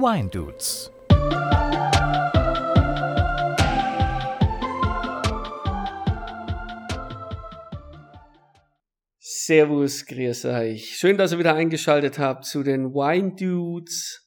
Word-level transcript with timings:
Wine 0.00 0.30
Dudes. 0.30 0.90
Servus, 9.18 10.06
grüß 10.06 10.46
euch. 10.46 10.96
Schön, 10.96 11.18
dass 11.18 11.32
ihr 11.32 11.38
wieder 11.38 11.54
eingeschaltet 11.54 12.18
habt 12.18 12.46
zu 12.46 12.62
den 12.62 12.94
Wine 12.94 13.34
Dudes. 13.34 14.26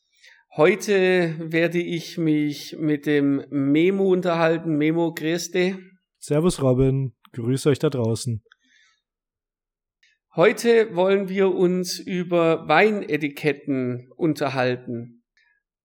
Heute 0.55 1.35
werde 1.39 1.79
ich 1.79 2.19
mich 2.19 2.75
mit 2.77 3.07
dem 3.07 3.43
Memo 3.49 4.11
unterhalten. 4.11 4.77
Memo, 4.77 5.11
grüß 5.11 5.49
dich. 5.49 5.75
Servus, 6.19 6.61
Robin. 6.61 7.15
Grüß 7.31 7.65
euch 7.65 7.79
da 7.79 7.89
draußen. 7.89 8.43
Heute 10.35 10.95
wollen 10.95 11.29
wir 11.29 11.55
uns 11.55 11.97
über 11.97 12.67
Weinetiketten 12.67 14.11
unterhalten. 14.15 15.22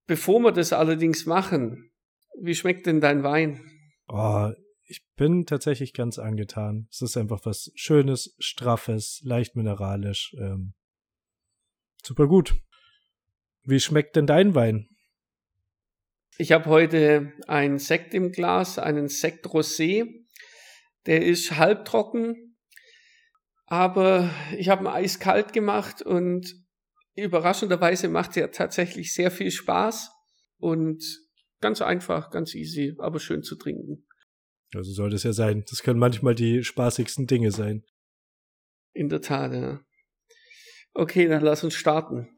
Bevor 0.08 0.40
wir 0.40 0.52
das 0.52 0.72
allerdings 0.72 1.26
machen, 1.26 1.92
wie 2.40 2.54
schmeckt 2.54 2.86
denn 2.86 3.02
dein 3.02 3.22
Wein? 3.22 3.60
Oh, 4.08 4.50
ich 4.84 5.04
bin 5.16 5.44
tatsächlich 5.44 5.92
ganz 5.92 6.18
angetan. 6.18 6.88
Es 6.90 7.02
ist 7.02 7.18
einfach 7.18 7.44
was 7.44 7.70
Schönes, 7.74 8.34
Straffes, 8.38 9.20
leicht 9.22 9.54
mineralisch. 9.54 10.34
Ähm, 10.38 10.72
super 12.02 12.26
gut. 12.26 12.54
Wie 13.64 13.80
schmeckt 13.80 14.16
denn 14.16 14.26
dein 14.26 14.54
Wein? 14.54 14.88
Ich 16.38 16.52
habe 16.52 16.70
heute 16.70 17.34
einen 17.46 17.78
Sekt 17.78 18.14
im 18.14 18.32
Glas, 18.32 18.78
einen 18.78 19.08
Sekt 19.08 19.44
Rosé. 19.44 20.24
Der 21.04 21.22
ist 21.22 21.58
halbtrocken, 21.58 22.56
aber 23.66 24.30
ich 24.56 24.70
habe 24.70 24.84
ihn 24.84 24.88
eiskalt 24.88 25.52
gemacht 25.52 26.00
und 26.00 26.66
überraschenderweise 27.24 28.08
macht 28.08 28.36
er 28.36 28.50
tatsächlich 28.50 29.14
sehr 29.14 29.30
viel 29.30 29.50
Spaß 29.50 30.10
und 30.58 31.02
ganz 31.60 31.82
einfach, 31.82 32.30
ganz 32.30 32.54
easy, 32.54 32.94
aber 32.98 33.20
schön 33.20 33.42
zu 33.42 33.56
trinken. 33.56 34.06
Also 34.74 34.92
soll 34.92 35.10
das 35.10 35.22
ja 35.22 35.32
sein. 35.32 35.64
Das 35.68 35.82
können 35.82 35.98
manchmal 35.98 36.34
die 36.34 36.62
spaßigsten 36.62 37.26
Dinge 37.26 37.50
sein. 37.50 37.84
In 38.92 39.08
der 39.08 39.22
Tat, 39.22 39.52
ja. 39.52 39.80
Okay, 40.94 41.28
dann 41.28 41.42
lass 41.42 41.64
uns 41.64 41.74
starten. 41.74 42.28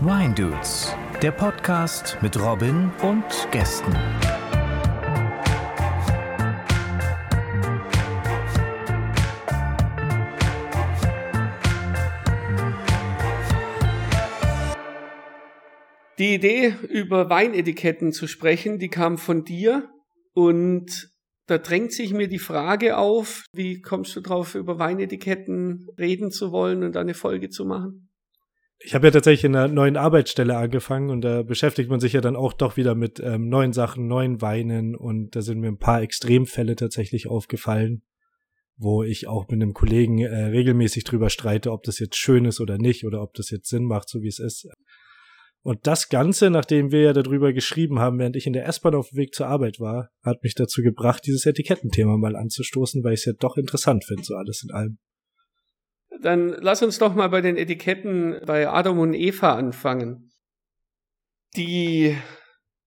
Wine 0.00 0.34
Dudes, 0.34 0.94
der 1.20 1.32
Podcast 1.32 2.16
mit 2.22 2.40
Robin 2.40 2.90
und 3.02 3.24
Gästen. 3.50 3.94
Die 16.18 16.34
Idee, 16.34 16.74
über 16.88 17.30
Weinetiketten 17.30 18.12
zu 18.12 18.26
sprechen, 18.26 18.78
die 18.78 18.88
kam 18.88 19.18
von 19.18 19.44
dir 19.44 19.88
und 20.34 21.10
da 21.46 21.58
drängt 21.58 21.92
sich 21.92 22.12
mir 22.12 22.28
die 22.28 22.40
Frage 22.40 22.98
auf, 22.98 23.44
wie 23.52 23.80
kommst 23.80 24.16
du 24.16 24.20
drauf, 24.20 24.54
über 24.54 24.78
Weinetiketten 24.78 25.86
reden 25.96 26.30
zu 26.30 26.50
wollen 26.50 26.82
und 26.82 26.96
eine 26.96 27.14
Folge 27.14 27.50
zu 27.50 27.64
machen? 27.64 28.10
Ich 28.80 28.94
habe 28.94 29.06
ja 29.06 29.10
tatsächlich 29.12 29.44
in 29.44 29.56
einer 29.56 29.72
neuen 29.72 29.96
Arbeitsstelle 29.96 30.56
angefangen 30.56 31.10
und 31.10 31.22
da 31.22 31.42
beschäftigt 31.42 31.88
man 31.88 32.00
sich 32.00 32.12
ja 32.12 32.20
dann 32.20 32.36
auch 32.36 32.52
doch 32.52 32.76
wieder 32.76 32.94
mit 32.94 33.20
ähm, 33.20 33.48
neuen 33.48 33.72
Sachen, 33.72 34.06
neuen 34.06 34.40
Weinen 34.40 34.94
und 34.94 35.34
da 35.34 35.42
sind 35.42 35.58
mir 35.58 35.68
ein 35.68 35.78
paar 35.78 36.02
Extremfälle 36.02 36.76
tatsächlich 36.76 37.28
aufgefallen, 37.28 38.02
wo 38.76 39.02
ich 39.02 39.26
auch 39.26 39.48
mit 39.48 39.62
einem 39.62 39.72
Kollegen 39.72 40.18
äh, 40.18 40.44
regelmäßig 40.46 41.04
drüber 41.04 41.30
streite, 41.30 41.72
ob 41.72 41.84
das 41.84 41.98
jetzt 41.98 42.16
schön 42.16 42.44
ist 42.44 42.60
oder 42.60 42.76
nicht 42.76 43.04
oder 43.04 43.22
ob 43.22 43.34
das 43.34 43.50
jetzt 43.50 43.68
Sinn 43.68 43.84
macht, 43.84 44.08
so 44.08 44.22
wie 44.22 44.28
es 44.28 44.38
ist. 44.38 44.68
Und 45.68 45.86
das 45.86 46.08
Ganze, 46.08 46.48
nachdem 46.48 46.92
wir 46.92 47.02
ja 47.02 47.12
darüber 47.12 47.52
geschrieben 47.52 47.98
haben, 47.98 48.18
während 48.18 48.36
ich 48.36 48.46
in 48.46 48.54
der 48.54 48.66
S-Bahn 48.66 48.94
auf 48.94 49.10
dem 49.10 49.18
Weg 49.18 49.34
zur 49.34 49.48
Arbeit 49.48 49.78
war, 49.78 50.08
hat 50.24 50.42
mich 50.42 50.54
dazu 50.54 50.80
gebracht, 50.80 51.24
dieses 51.26 51.44
Etikettenthema 51.44 52.16
mal 52.16 52.36
anzustoßen, 52.36 53.04
weil 53.04 53.12
ich 53.12 53.20
es 53.20 53.26
ja 53.26 53.32
doch 53.38 53.58
interessant 53.58 54.06
finde, 54.06 54.22
so 54.24 54.34
alles 54.34 54.64
in 54.66 54.74
allem. 54.74 54.98
Dann 56.22 56.56
lass 56.58 56.82
uns 56.82 56.98
doch 56.98 57.14
mal 57.14 57.28
bei 57.28 57.42
den 57.42 57.58
Etiketten 57.58 58.40
bei 58.46 58.66
Adam 58.66 58.98
und 58.98 59.12
Eva 59.12 59.56
anfangen. 59.56 60.30
Die 61.54 62.16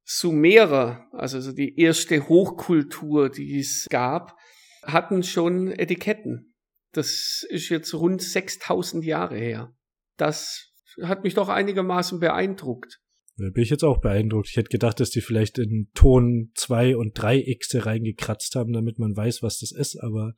Sumerer, 0.03 1.05
also 1.11 1.39
so 1.39 1.51
die 1.51 1.79
erste 1.79 2.27
Hochkultur, 2.27 3.29
die 3.29 3.59
es 3.59 3.85
gab, 3.91 4.35
hatten 4.81 5.21
schon 5.21 5.71
Etiketten. 5.71 6.55
Das 6.93 7.45
ist 7.47 7.69
jetzt 7.69 7.93
rund 7.93 8.23
6000 8.23 9.05
Jahre 9.05 9.37
her. 9.37 9.71
Das 10.17 10.70
hat 11.03 11.23
mich 11.23 11.33
doch 11.33 11.49
einigermaßen 11.49 12.19
beeindruckt. 12.19 12.99
Da 13.37 13.49
bin 13.49 13.63
ich 13.63 13.69
jetzt 13.69 13.83
auch 13.83 13.99
beeindruckt. 13.99 14.49
Ich 14.49 14.57
hätte 14.57 14.69
gedacht, 14.69 14.99
dass 14.99 15.09
die 15.09 15.21
vielleicht 15.21 15.57
in 15.57 15.89
Ton 15.95 16.51
2 16.55 16.95
und 16.97 17.13
3 17.15 17.43
X 17.45 17.69
reingekratzt 17.73 18.55
haben, 18.55 18.73
damit 18.73 18.99
man 18.99 19.15
weiß, 19.15 19.41
was 19.41 19.59
das 19.59 19.71
ist, 19.71 19.97
aber. 20.01 20.33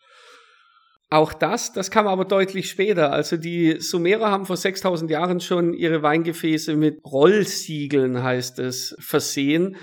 Auch 1.09 1.33
das, 1.33 1.73
das 1.73 1.91
kam 1.91 2.07
aber 2.07 2.25
deutlich 2.25 2.69
später. 2.69 3.11
Also 3.11 3.37
die 3.37 3.79
Sumerer 3.79 4.31
haben 4.31 4.45
vor 4.45 4.57
6000 4.57 5.11
Jahren 5.11 5.41
schon 5.41 5.73
ihre 5.73 6.01
Weingefäße 6.01 6.75
mit 6.75 7.03
Rollsiegeln, 7.05 8.23
heißt 8.23 8.59
es, 8.59 8.95
versehen, 8.99 9.75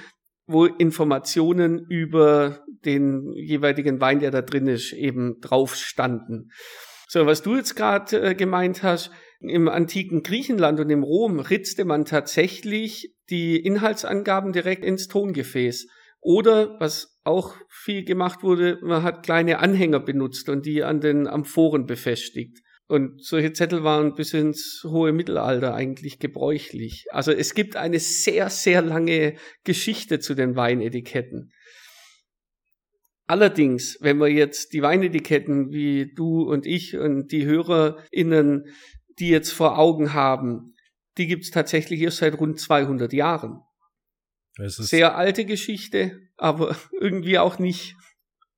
wo 0.46 0.64
Informationen 0.64 1.86
über 1.88 2.64
den 2.84 3.32
jeweiligen 3.34 4.00
Wein, 4.00 4.18
der 4.18 4.32
da 4.32 4.42
drin 4.42 4.66
ist, 4.66 4.92
eben 4.92 5.40
drauf 5.40 5.76
standen. 5.76 6.50
So, 7.06 7.26
was 7.26 7.42
du 7.42 7.56
jetzt 7.56 7.76
gerade 7.76 8.20
äh, 8.20 8.34
gemeint 8.34 8.82
hast, 8.82 9.10
im 9.40 9.68
antiken 9.68 10.22
Griechenland 10.22 10.80
und 10.80 10.90
im 10.90 11.02
Rom 11.02 11.40
ritzte 11.40 11.84
man 11.84 12.04
tatsächlich 12.04 13.14
die 13.30 13.56
Inhaltsangaben 13.56 14.52
direkt 14.52 14.84
ins 14.84 15.08
Tongefäß. 15.08 15.88
Oder, 16.20 16.76
was 16.78 17.18
auch 17.24 17.56
viel 17.68 18.04
gemacht 18.04 18.42
wurde, 18.42 18.78
man 18.82 19.02
hat 19.02 19.22
kleine 19.22 19.58
Anhänger 19.58 20.00
benutzt 20.00 20.48
und 20.50 20.66
die 20.66 20.84
an 20.84 21.00
den 21.00 21.26
Amphoren 21.26 21.86
befestigt. 21.86 22.58
Und 22.86 23.24
solche 23.24 23.52
Zettel 23.52 23.84
waren 23.84 24.14
bis 24.14 24.34
ins 24.34 24.82
hohe 24.84 25.12
Mittelalter 25.12 25.74
eigentlich 25.74 26.18
gebräuchlich. 26.18 27.06
Also 27.10 27.30
es 27.30 27.54
gibt 27.54 27.76
eine 27.76 28.00
sehr, 28.00 28.50
sehr 28.50 28.82
lange 28.82 29.36
Geschichte 29.64 30.18
zu 30.18 30.34
den 30.34 30.56
Weinetiketten. 30.56 31.52
Allerdings, 33.28 33.96
wenn 34.00 34.18
wir 34.18 34.26
jetzt 34.26 34.72
die 34.72 34.82
Weinetiketten 34.82 35.70
wie 35.70 36.12
du 36.12 36.42
und 36.42 36.66
ich 36.66 36.96
und 36.96 37.30
die 37.30 37.46
HörerInnen 37.46 38.64
die 39.20 39.28
jetzt 39.28 39.52
vor 39.52 39.78
Augen 39.78 40.14
haben, 40.14 40.74
die 41.18 41.26
gibt 41.26 41.44
es 41.44 41.50
tatsächlich 41.50 42.00
erst 42.00 42.18
seit 42.18 42.38
rund 42.38 42.58
200 42.58 43.12
Jahren. 43.12 43.60
Sehr 44.56 45.16
alte 45.16 45.44
Geschichte, 45.44 46.18
aber 46.36 46.76
irgendwie 47.00 47.38
auch 47.38 47.58
nicht. 47.58 47.94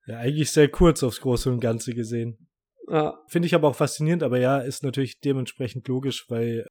Ja, 0.06 0.18
eigentlich 0.18 0.50
sehr 0.50 0.68
kurz 0.68 1.02
aufs 1.02 1.20
Große 1.20 1.50
und 1.50 1.60
Ganze 1.60 1.92
gesehen. 1.92 2.48
Ja. 2.88 3.18
Finde 3.28 3.46
ich 3.46 3.54
aber 3.54 3.68
auch 3.68 3.76
faszinierend, 3.76 4.22
aber 4.22 4.38
ja, 4.38 4.58
ist 4.58 4.82
natürlich 4.82 5.20
dementsprechend 5.20 5.86
logisch, 5.86 6.26
weil 6.28 6.66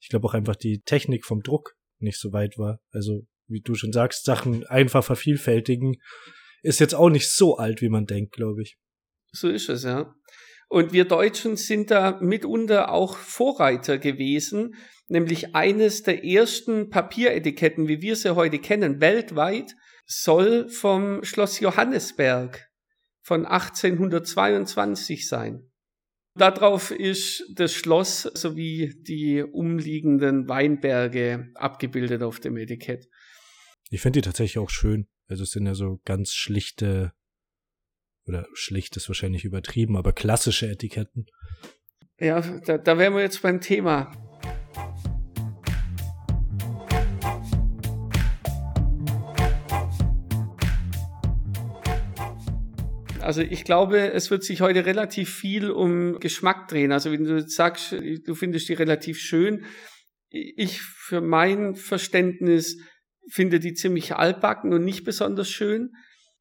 ich 0.00 0.08
glaube 0.08 0.26
auch 0.26 0.34
einfach 0.34 0.56
die 0.56 0.80
Technik 0.80 1.24
vom 1.24 1.42
Druck 1.42 1.74
nicht 1.98 2.18
so 2.18 2.32
weit 2.32 2.58
war. 2.58 2.80
Also, 2.90 3.22
wie 3.46 3.60
du 3.60 3.74
schon 3.74 3.92
sagst, 3.92 4.24
Sachen 4.24 4.66
einfach 4.66 5.04
vervielfältigen 5.04 5.96
ist 6.62 6.80
jetzt 6.80 6.94
auch 6.94 7.10
nicht 7.10 7.30
so 7.30 7.56
alt, 7.56 7.82
wie 7.82 7.90
man 7.90 8.06
denkt, 8.06 8.32
glaube 8.32 8.62
ich. 8.62 8.76
So 9.32 9.48
ist 9.48 9.68
es, 9.68 9.84
ja. 9.84 10.14
Und 10.74 10.92
wir 10.92 11.04
Deutschen 11.04 11.56
sind 11.56 11.92
da 11.92 12.18
mitunter 12.20 12.90
auch 12.90 13.16
Vorreiter 13.16 13.96
gewesen, 13.96 14.74
nämlich 15.06 15.54
eines 15.54 16.02
der 16.02 16.24
ersten 16.24 16.90
Papieretiketten, 16.90 17.86
wie 17.86 18.02
wir 18.02 18.16
sie 18.16 18.34
heute 18.34 18.58
kennen, 18.58 19.00
weltweit, 19.00 19.76
soll 20.04 20.68
vom 20.68 21.22
Schloss 21.22 21.60
Johannesberg 21.60 22.68
von 23.20 23.46
1822 23.46 25.28
sein. 25.28 25.70
Darauf 26.34 26.90
ist 26.90 27.44
das 27.54 27.72
Schloss 27.72 28.22
sowie 28.22 29.00
die 29.00 29.44
umliegenden 29.44 30.48
Weinberge 30.48 31.52
abgebildet 31.54 32.24
auf 32.24 32.40
dem 32.40 32.56
Etikett. 32.56 33.06
Ich 33.90 34.00
finde 34.00 34.22
die 34.22 34.26
tatsächlich 34.26 34.58
auch 34.58 34.70
schön. 34.70 35.06
Also 35.28 35.44
es 35.44 35.52
sind 35.52 35.66
ja 35.66 35.76
so 35.76 36.00
ganz 36.04 36.32
schlichte 36.32 37.12
oder 38.26 38.46
schlicht 38.52 38.96
ist 38.96 39.08
wahrscheinlich 39.08 39.44
übertrieben, 39.44 39.96
aber 39.96 40.12
klassische 40.12 40.68
Etiketten. 40.68 41.26
Ja, 42.18 42.40
da, 42.40 42.78
da 42.78 42.98
wären 42.98 43.14
wir 43.14 43.22
jetzt 43.22 43.42
beim 43.42 43.60
Thema. 43.60 44.12
Also 53.20 53.40
ich 53.40 53.64
glaube, 53.64 54.12
es 54.12 54.30
wird 54.30 54.44
sich 54.44 54.60
heute 54.60 54.84
relativ 54.84 55.34
viel 55.34 55.70
um 55.70 56.20
Geschmack 56.20 56.68
drehen. 56.68 56.92
Also 56.92 57.10
wenn 57.10 57.24
du 57.24 57.40
sagst, 57.48 57.92
du 57.92 58.34
findest 58.34 58.68
die 58.68 58.74
relativ 58.74 59.18
schön, 59.18 59.64
ich 60.28 60.82
für 60.82 61.22
mein 61.22 61.74
Verständnis 61.74 62.78
finde 63.30 63.60
die 63.60 63.72
ziemlich 63.72 64.14
altbacken 64.14 64.74
und 64.74 64.84
nicht 64.84 65.04
besonders 65.04 65.48
schön. 65.48 65.92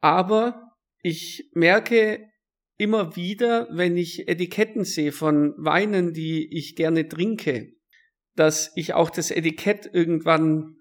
Aber 0.02 0.73
ich 1.04 1.50
merke 1.54 2.28
immer 2.78 3.16
wieder, 3.16 3.68
wenn 3.72 3.98
ich 3.98 4.28
Etiketten 4.28 4.86
sehe 4.86 5.12
von 5.12 5.54
Weinen, 5.58 6.14
die 6.14 6.58
ich 6.58 6.76
gerne 6.76 7.08
trinke, 7.08 7.74
dass 8.36 8.72
ich 8.76 8.94
auch 8.94 9.10
das 9.10 9.30
Etikett 9.30 9.90
irgendwann, 9.94 10.78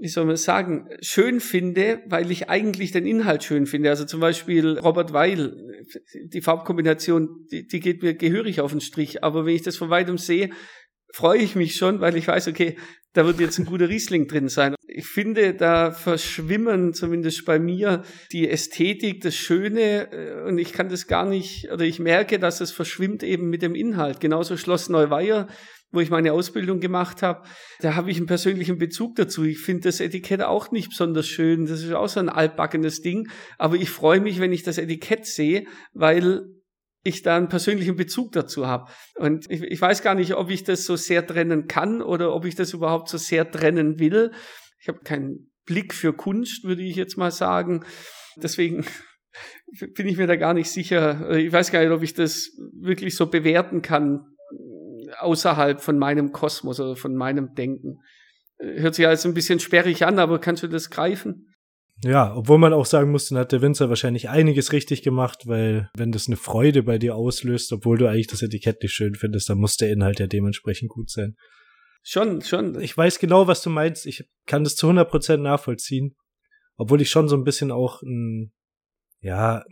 wie 0.00 0.08
soll 0.08 0.24
man 0.24 0.36
sagen, 0.36 0.88
schön 1.00 1.40
finde, 1.40 2.02
weil 2.06 2.30
ich 2.30 2.48
eigentlich 2.48 2.92
den 2.92 3.06
Inhalt 3.06 3.44
schön 3.44 3.66
finde. 3.66 3.90
Also 3.90 4.04
zum 4.04 4.20
Beispiel 4.20 4.78
Robert 4.78 5.12
Weil, 5.12 5.84
die 6.32 6.42
Farbkombination, 6.42 7.46
die, 7.50 7.66
die 7.66 7.80
geht 7.80 8.02
mir 8.02 8.14
gehörig 8.14 8.60
auf 8.60 8.70
den 8.70 8.80
Strich. 8.80 9.24
Aber 9.24 9.44
wenn 9.44 9.54
ich 9.54 9.62
das 9.62 9.76
von 9.76 9.90
weitem 9.90 10.16
sehe, 10.16 10.50
freue 11.12 11.40
ich 11.40 11.56
mich 11.56 11.74
schon, 11.74 12.00
weil 12.00 12.16
ich 12.16 12.28
weiß, 12.28 12.48
okay, 12.48 12.78
da 13.14 13.26
wird 13.26 13.40
jetzt 13.40 13.58
ein 13.58 13.66
guter 13.66 13.88
Riesling 13.88 14.28
drin 14.28 14.48
sein. 14.48 14.75
Ich 14.98 15.08
finde, 15.08 15.52
da 15.52 15.90
verschwimmen 15.90 16.94
zumindest 16.94 17.44
bei 17.44 17.58
mir 17.58 18.02
die 18.32 18.48
Ästhetik, 18.48 19.20
das 19.20 19.34
Schöne 19.34 20.10
äh, 20.10 20.48
und 20.48 20.56
ich 20.56 20.72
kann 20.72 20.88
das 20.88 21.06
gar 21.06 21.26
nicht, 21.26 21.70
oder 21.70 21.84
ich 21.84 21.98
merke, 21.98 22.38
dass 22.38 22.62
es 22.62 22.72
verschwimmt 22.72 23.22
eben 23.22 23.50
mit 23.50 23.60
dem 23.60 23.74
Inhalt. 23.74 24.20
Genauso 24.20 24.56
Schloss 24.56 24.88
Neuweier, 24.88 25.48
wo 25.92 26.00
ich 26.00 26.08
meine 26.08 26.32
Ausbildung 26.32 26.80
gemacht 26.80 27.20
habe, 27.20 27.46
da 27.80 27.94
habe 27.94 28.10
ich 28.10 28.16
einen 28.16 28.26
persönlichen 28.26 28.78
Bezug 28.78 29.16
dazu. 29.16 29.44
Ich 29.44 29.58
finde 29.58 29.82
das 29.82 30.00
Etikett 30.00 30.40
auch 30.40 30.70
nicht 30.70 30.88
besonders 30.88 31.26
schön. 31.26 31.66
Das 31.66 31.82
ist 31.82 31.92
auch 31.92 32.08
so 32.08 32.20
ein 32.20 32.30
altbackenes 32.30 33.02
Ding. 33.02 33.28
Aber 33.58 33.76
ich 33.76 33.90
freue 33.90 34.20
mich, 34.20 34.40
wenn 34.40 34.54
ich 34.54 34.62
das 34.62 34.78
Etikett 34.78 35.26
sehe, 35.26 35.66
weil 35.92 36.46
ich 37.02 37.20
da 37.20 37.36
einen 37.36 37.48
persönlichen 37.48 37.96
Bezug 37.96 38.32
dazu 38.32 38.66
habe. 38.66 38.90
Und 39.14 39.50
ich, 39.50 39.62
ich 39.62 39.80
weiß 39.80 40.02
gar 40.02 40.14
nicht, 40.14 40.34
ob 40.34 40.50
ich 40.50 40.64
das 40.64 40.86
so 40.86 40.96
sehr 40.96 41.26
trennen 41.26 41.68
kann 41.68 42.00
oder 42.00 42.34
ob 42.34 42.46
ich 42.46 42.54
das 42.54 42.72
überhaupt 42.72 43.10
so 43.10 43.18
sehr 43.18 43.50
trennen 43.50 43.98
will. 43.98 44.32
Ich 44.80 44.88
habe 44.88 45.00
keinen 45.00 45.50
Blick 45.64 45.94
für 45.94 46.12
Kunst, 46.12 46.64
würde 46.64 46.82
ich 46.82 46.96
jetzt 46.96 47.16
mal 47.16 47.30
sagen. 47.30 47.84
Deswegen 48.36 48.84
bin 49.94 50.06
ich 50.06 50.16
mir 50.16 50.26
da 50.26 50.36
gar 50.36 50.54
nicht 50.54 50.70
sicher. 50.70 51.30
Ich 51.36 51.52
weiß 51.52 51.72
gar 51.72 51.80
nicht, 51.80 51.90
ob 51.90 52.02
ich 52.02 52.14
das 52.14 52.50
wirklich 52.80 53.16
so 53.16 53.26
bewerten 53.26 53.82
kann 53.82 54.24
außerhalb 55.18 55.80
von 55.80 55.98
meinem 55.98 56.32
Kosmos 56.32 56.80
oder 56.80 56.96
von 56.96 57.14
meinem 57.14 57.54
Denken. 57.54 58.00
Hört 58.58 58.94
sich 58.94 59.06
also 59.06 59.28
ein 59.28 59.34
bisschen 59.34 59.60
sperrig 59.60 60.04
an, 60.04 60.18
aber 60.18 60.40
kannst 60.40 60.62
du 60.62 60.68
das 60.68 60.90
greifen? 60.90 61.52
Ja, 62.04 62.34
obwohl 62.34 62.58
man 62.58 62.72
auch 62.72 62.84
sagen 62.84 63.10
muss, 63.10 63.28
dann 63.28 63.38
hat 63.38 63.52
der 63.52 63.62
Winzer 63.62 63.88
wahrscheinlich 63.88 64.28
einiges 64.28 64.72
richtig 64.72 65.02
gemacht, 65.02 65.46
weil 65.46 65.88
wenn 65.96 66.12
das 66.12 66.26
eine 66.26 66.36
Freude 66.36 66.82
bei 66.82 66.98
dir 66.98 67.16
auslöst, 67.16 67.72
obwohl 67.72 67.96
du 67.96 68.06
eigentlich 68.06 68.26
das 68.26 68.42
Etikett 68.42 68.82
nicht 68.82 68.92
schön 68.92 69.14
findest, 69.14 69.48
dann 69.48 69.58
muss 69.58 69.76
der 69.76 69.90
Inhalt 69.90 70.20
ja 70.20 70.26
dementsprechend 70.26 70.90
gut 70.90 71.10
sein. 71.10 71.36
Schon, 72.08 72.40
schon. 72.40 72.80
Ich 72.80 72.96
weiß 72.96 73.18
genau, 73.18 73.48
was 73.48 73.62
du 73.62 73.68
meinst. 73.68 74.06
Ich 74.06 74.30
kann 74.46 74.62
das 74.62 74.76
zu 74.76 74.88
100% 74.88 75.38
nachvollziehen. 75.38 76.14
Obwohl 76.76 77.00
ich 77.00 77.10
schon 77.10 77.26
so 77.26 77.36
ein 77.36 77.42
bisschen 77.42 77.72
auch 77.72 78.00
ein, 78.02 78.52
ja, 79.20 79.64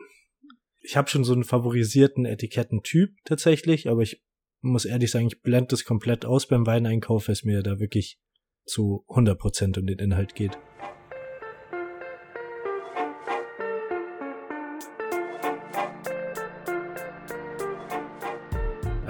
ich 0.80 0.96
habe 0.96 1.08
schon 1.08 1.22
so 1.22 1.32
einen 1.32 1.44
favorisierten 1.44 2.24
Etikettentyp 2.24 3.10
tatsächlich, 3.24 3.88
aber 3.88 4.02
ich 4.02 4.20
muss 4.62 4.84
ehrlich 4.84 5.12
sagen, 5.12 5.28
ich 5.28 5.42
blende 5.42 5.68
das 5.68 5.84
komplett 5.84 6.24
aus 6.24 6.48
beim 6.48 6.66
Weineinkauf, 6.66 7.28
weil 7.28 7.34
es 7.34 7.44
mir 7.44 7.62
da 7.62 7.78
wirklich 7.78 8.18
zu 8.64 9.04
100% 9.10 9.78
um 9.78 9.86
den 9.86 10.00
Inhalt 10.00 10.34
geht. 10.34 10.58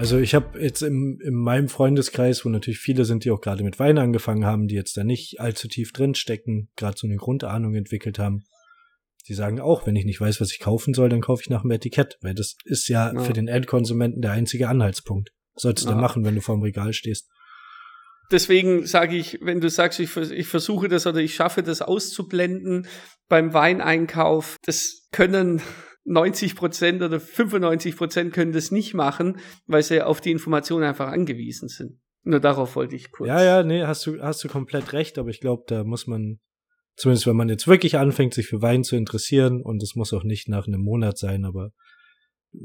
Also 0.05 0.19
ich 0.19 0.35
habe 0.35 0.61
jetzt 0.61 0.83
im, 0.83 1.19
in 1.25 1.33
meinem 1.33 1.71
Freundeskreis, 1.71 2.45
wo 2.45 2.51
natürlich 2.51 2.79
viele 2.79 3.06
sind, 3.06 3.25
die 3.25 3.31
auch 3.31 3.41
gerade 3.41 3.65
mit 3.65 3.79
Wein 3.79 3.97
angefangen 3.97 4.45
haben, 4.45 4.69
die 4.69 4.75
jetzt 4.75 4.99
da 4.99 5.03
nicht 5.03 5.41
allzu 5.41 5.67
tief 5.67 5.93
drin 5.93 6.15
stecken, 6.15 6.69
gerade 6.77 6.99
so 6.99 7.06
eine 7.06 7.17
Grundahnung 7.17 7.75
entwickelt 7.75 8.19
haben, 8.19 8.45
die 9.27 9.33
sagen 9.33 9.61
auch, 9.61 9.87
wenn 9.87 9.97
ich 9.97 10.05
nicht 10.05 10.21
weiß, 10.21 10.43
was 10.43 10.53
ich 10.53 10.61
kaufen 10.61 10.93
soll, 10.93 11.09
dann 11.09 11.23
kaufe 11.23 11.41
ich 11.41 11.49
nach 11.49 11.62
dem 11.62 11.71
Etikett, 11.71 12.19
weil 12.21 12.35
das 12.35 12.55
ist 12.67 12.89
ja, 12.89 13.15
ja. 13.15 13.21
für 13.23 13.33
den 13.33 13.49
Endkonsumenten 13.49 14.21
der 14.21 14.33
einzige 14.33 14.69
Anhaltspunkt. 14.69 15.31
Solltest 15.55 15.89
ja. 15.89 15.95
du 15.95 16.01
machen, 16.03 16.23
wenn 16.23 16.35
du 16.35 16.43
vorm 16.43 16.61
Regal 16.61 16.93
stehst. 16.93 17.27
Deswegen 18.31 18.85
sage 18.85 19.17
ich, 19.17 19.39
wenn 19.41 19.62
du 19.62 19.71
sagst, 19.71 20.01
ich, 20.01 20.15
ich 20.15 20.49
versuche 20.49 20.89
das 20.89 21.06
oder 21.06 21.21
ich 21.21 21.35
schaffe 21.35 21.62
das 21.62 21.81
auszublenden 21.81 22.89
beim 23.31 23.55
Weineinkauf, 23.55 24.59
das 24.67 25.09
können 25.12 25.62
90 26.05 26.56
Prozent 26.56 27.03
oder 27.03 27.19
95 27.19 27.97
Prozent 27.97 28.33
können 28.33 28.53
das 28.53 28.71
nicht 28.71 28.95
machen, 28.95 29.39
weil 29.67 29.83
sie 29.83 30.03
auf 30.03 30.21
die 30.21 30.31
Information 30.31 30.83
einfach 30.83 31.09
angewiesen 31.09 31.69
sind. 31.69 31.99
Nur 32.23 32.41
darauf 32.41 32.77
wollte 32.77 32.97
ich 32.97 33.11
kurz. 33.11 33.29
Ja, 33.29 33.43
ja, 33.43 33.62
nee, 33.62 33.85
hast 33.85 34.06
du, 34.06 34.21
hast 34.21 34.43
du 34.45 34.49
komplett 34.49 34.93
recht, 34.93 35.19
aber 35.19 35.29
ich 35.29 35.41
glaube, 35.41 35.65
da 35.67 35.85
muss 35.85 36.06
man, 36.06 36.41
zumindest 36.97 37.27
wenn 37.27 37.37
man 37.37 37.49
jetzt 37.49 37.69
wirklich 37.69 37.99
anfängt, 37.99 38.35
sich 38.35 38.47
für 38.47 38.62
Wein 38.62 38.85
zu 38.85 38.97
interessieren, 38.97 39.62
und 39.62 39.83
das 39.83 39.95
muss 39.95 40.12
auch 40.12 40.25
nicht 40.25 40.49
nach 40.49 40.67
einem 40.67 40.81
Monat 40.81 41.19
sein, 41.19 41.45
aber 41.45 41.71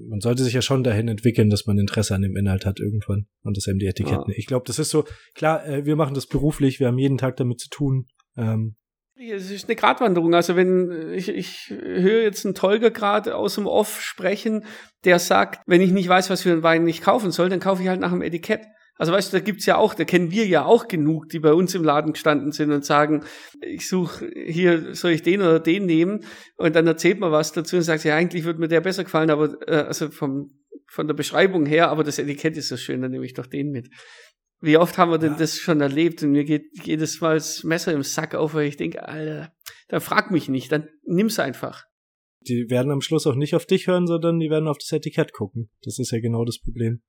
man 0.08 0.22
sollte 0.22 0.44
sich 0.44 0.54
ja 0.54 0.62
schon 0.62 0.84
dahin 0.84 1.08
entwickeln, 1.08 1.50
dass 1.50 1.66
man 1.66 1.78
Interesse 1.78 2.16
an 2.16 2.22
dem 2.22 2.36
Inhalt 2.36 2.66
hat 2.66 2.80
irgendwann 2.80 3.28
und 3.42 3.58
das 3.58 3.68
eben 3.68 3.80
die 3.80 3.88
Etiketten. 3.88 4.30
Ja. 4.32 4.38
Ich 4.38 4.46
glaube, 4.46 4.66
das 4.68 4.80
ist 4.80 4.92
so, 4.92 5.06
klar, 5.34 5.66
äh, 5.66 5.86
wir 5.86 5.96
machen 5.96 6.14
das 6.14 6.28
beruflich, 6.28 6.80
wir 6.80 6.88
haben 6.88 7.00
jeden 7.00 7.18
Tag 7.18 7.38
damit 7.38 7.60
zu 7.60 7.70
tun. 7.70 8.08
Ähm, 8.38 8.76
es 9.20 9.52
ist 9.52 9.68
eine 9.68 9.76
Gratwanderung. 9.76 10.34
Also 10.34 10.56
wenn 10.56 11.14
ich, 11.14 11.30
ich 11.30 11.70
höre 11.70 12.24
jetzt 12.24 12.46
einen 12.46 12.56
Tolger 12.56 12.92
gerade 12.92 13.36
aus 13.36 13.56
dem 13.56 13.68
Off 13.68 14.02
sprechen, 14.02 14.66
der 15.04 15.20
sagt, 15.20 15.62
wenn 15.68 15.82
ich 15.82 15.92
nicht 15.92 16.08
weiß, 16.08 16.30
was 16.30 16.44
für 16.44 16.52
einen 16.52 16.64
Wein 16.64 16.88
ich 16.88 17.02
kaufen 17.02 17.32
soll, 17.32 17.50
dann 17.50 17.60
kaufe 17.60 17.82
ich 17.82 17.90
halt 17.90 18.00
nach 18.00 18.12
dem 18.12 18.22
Etikett. 18.22 18.62
Also 18.96 19.14
weißt 19.14 19.32
du, 19.32 19.38
da 19.38 19.44
gibt's 19.44 19.66
ja 19.66 19.78
auch, 19.78 19.94
da 19.94 20.04
kennen 20.04 20.32
wir 20.32 20.46
ja 20.46 20.66
auch 20.66 20.90
genug, 20.90 21.30
die 21.30 21.40
bei 21.40 21.54
uns 21.54 21.74
im 21.74 21.86
Laden 21.86 22.14
gestanden 22.14 22.52
sind 22.52 22.72
und 22.72 22.84
sagen, 22.84 23.24
ich 23.62 23.88
suche 23.88 24.30
hier, 24.36 24.94
soll 24.94 25.12
ich 25.12 25.22
den 25.22 25.42
oder 25.42 25.62
den 25.62 25.86
nehmen? 25.86 26.26
Und 26.58 26.76
dann 26.76 26.86
erzählt 26.86 27.20
man 27.20 27.32
was 27.32 27.54
dazu 27.54 27.78
und 27.78 27.84
sagt, 27.84 28.04
ja, 28.04 28.16
eigentlich 28.16 28.44
würde 28.44 28.60
mir 28.60 28.68
der 28.68 28.82
besser 28.82 29.06
gefallen, 29.06 29.30
aber 29.30 29.56
äh, 29.68 29.86
also 29.86 30.10
vom, 30.12 30.52
von 30.88 31.08
der 31.08 31.14
Beschreibung 31.14 31.66
her, 31.66 31.90
aber 31.90 32.04
das 32.04 32.20
Etikett 32.20 32.58
ist 32.58 32.68
so 32.68 32.76
schön, 32.76 33.02
dann 33.02 33.12
nehme 33.12 33.26
ich 33.26 33.34
doch 33.34 33.46
den 33.46 33.72
mit. 33.72 33.90
Wie 34.62 34.78
oft 34.78 34.98
haben 34.98 35.12
wir 35.12 35.18
denn 35.18 35.34
ja. 35.34 35.38
das 35.38 35.58
schon 35.58 35.80
erlebt 35.80 36.22
und 36.22 36.32
mir 36.32 36.44
geht 36.44 36.66
jedes 36.84 37.22
Mal 37.22 37.36
das 37.36 37.64
Messer 37.64 37.94
im 37.94 38.04
Sack 38.04 38.36
auf, 38.36 38.54
weil 38.54 38.68
ich 38.68 38.78
denke, 38.78 39.08
Alter, 39.08 39.54
dann 39.88 40.02
frag 40.02 40.32
mich 40.32 40.50
nicht, 40.50 40.72
dann 40.72 40.90
nimm's 41.04 41.40
einfach. 41.40 41.86
Die 42.42 42.70
werden 42.70 42.92
am 42.92 43.02
Schluss 43.02 43.26
auch 43.26 43.36
nicht 43.36 43.56
auf 43.56 43.66
dich 43.66 43.88
hören, 43.88 44.08
sondern 44.08 44.40
die 44.40 44.50
werden 44.50 44.68
auf 44.68 44.78
das 44.78 44.92
Etikett 44.92 45.34
gucken. 45.34 45.70
Das 45.84 46.00
ist 46.00 46.12
ja 46.12 46.20
genau 46.20 46.46
das 46.46 46.60
Problem. 46.60 47.02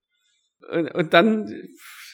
Und, 0.71 0.95
und 0.95 1.15
dann 1.15 1.49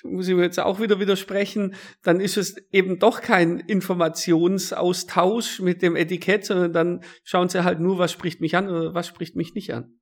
muss 0.02 0.28
ich 0.28 0.34
mir 0.34 0.42
jetzt 0.42 0.60
auch 0.60 0.80
wieder 0.80 1.00
widersprechen, 1.00 1.74
dann 2.02 2.20
ist 2.20 2.36
es 2.36 2.56
eben 2.72 2.98
doch 2.98 3.20
kein 3.20 3.60
Informationsaustausch 3.60 5.60
mit 5.60 5.82
dem 5.82 5.96
Etikett, 5.96 6.44
sondern 6.44 6.72
dann 6.72 7.04
schauen 7.24 7.48
sie 7.48 7.64
halt 7.64 7.80
nur, 7.80 7.98
was 7.98 8.12
spricht 8.12 8.40
mich 8.40 8.56
an 8.56 8.68
oder 8.68 8.94
was 8.94 9.06
spricht 9.06 9.36
mich 9.36 9.54
nicht 9.54 9.72
an. 9.72 9.98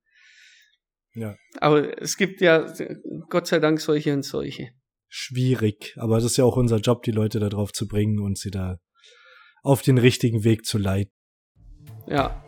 Ja. 1.13 1.35
Aber 1.59 2.01
es 2.01 2.17
gibt 2.17 2.41
ja 2.41 2.71
Gott 3.29 3.47
sei 3.47 3.59
Dank 3.59 3.81
solche 3.81 4.13
und 4.13 4.23
solche 4.23 4.71
schwierig. 5.15 5.95
Aber 5.97 6.15
das 6.15 6.25
ist 6.25 6.37
ja 6.37 6.43
auch 6.43 6.57
unser 6.57 6.77
Job, 6.77 7.03
die 7.03 7.11
Leute 7.11 7.39
da 7.39 7.47
drauf 7.47 7.71
zu 7.71 7.87
bringen 7.87 8.19
und 8.19 8.37
sie 8.37 8.51
da 8.51 8.79
auf 9.63 9.81
den 9.81 9.97
richtigen 9.97 10.43
Weg 10.43 10.65
zu 10.65 10.77
leiten. 10.77 11.13
Ja. 12.07 12.43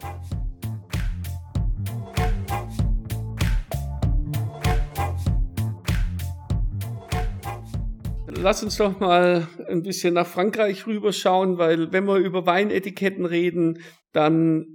Lass 8.27 8.61
uns 8.61 8.77
doch 8.77 8.99
mal 8.99 9.47
ein 9.67 9.81
bisschen 9.81 10.13
nach 10.13 10.27
Frankreich 10.27 10.85
rüberschauen, 10.85 11.57
weil 11.57 11.91
wenn 11.91 12.05
wir 12.05 12.17
über 12.17 12.45
Weinetiketten 12.45 13.25
reden, 13.25 13.81
dann 14.11 14.65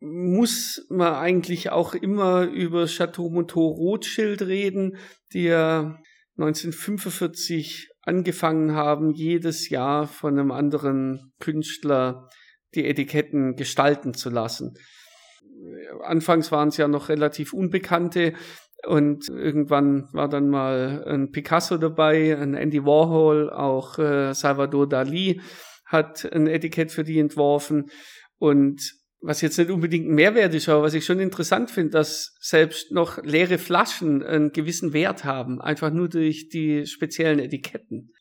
muss 0.00 0.86
man 0.90 1.14
eigentlich 1.14 1.70
auch 1.70 1.94
immer 1.94 2.44
über 2.44 2.86
Chateau 2.86 3.30
Monteau 3.30 3.66
Rothschild 3.66 4.42
reden, 4.42 4.98
die 5.32 5.44
ja 5.44 5.98
1945 6.38 7.90
angefangen 8.02 8.72
haben, 8.72 9.12
jedes 9.12 9.68
Jahr 9.68 10.06
von 10.06 10.38
einem 10.38 10.52
anderen 10.52 11.32
Künstler 11.40 12.28
die 12.74 12.86
Etiketten 12.86 13.56
gestalten 13.56 14.14
zu 14.14 14.30
lassen. 14.30 14.74
Anfangs 16.04 16.52
waren 16.52 16.68
es 16.68 16.76
ja 16.76 16.86
noch 16.86 17.08
relativ 17.08 17.52
unbekannte 17.52 18.34
und 18.86 19.28
irgendwann 19.28 20.08
war 20.12 20.28
dann 20.28 20.48
mal 20.48 21.04
ein 21.06 21.32
Picasso 21.32 21.76
dabei, 21.76 22.38
ein 22.38 22.54
Andy 22.54 22.84
Warhol, 22.84 23.50
auch 23.50 23.98
äh, 23.98 24.32
Salvador 24.32 24.88
Dali 24.88 25.40
hat 25.84 26.30
ein 26.32 26.46
Etikett 26.46 26.92
für 26.92 27.02
die 27.02 27.18
entworfen 27.18 27.90
und 28.38 28.97
was 29.20 29.40
jetzt 29.40 29.58
nicht 29.58 29.70
unbedingt 29.70 30.08
ein 30.08 30.14
Mehrwert 30.14 30.54
ist, 30.54 30.68
aber 30.68 30.82
was 30.82 30.94
ich 30.94 31.04
schon 31.04 31.20
interessant 31.20 31.70
finde, 31.70 31.90
dass 31.90 32.36
selbst 32.40 32.92
noch 32.92 33.22
leere 33.24 33.58
Flaschen 33.58 34.22
einen 34.22 34.52
gewissen 34.52 34.92
Wert 34.92 35.24
haben, 35.24 35.60
einfach 35.60 35.92
nur 35.92 36.08
durch 36.08 36.48
die 36.48 36.86
speziellen 36.86 37.38
Etiketten. 37.38 38.12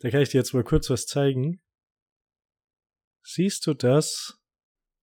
Da 0.00 0.10
kann 0.10 0.20
ich 0.20 0.30
dir 0.30 0.38
jetzt 0.38 0.52
mal 0.52 0.64
kurz 0.64 0.90
was 0.90 1.06
zeigen. 1.06 1.60
Siehst 3.24 3.66
du 3.66 3.74
das? 3.74 4.38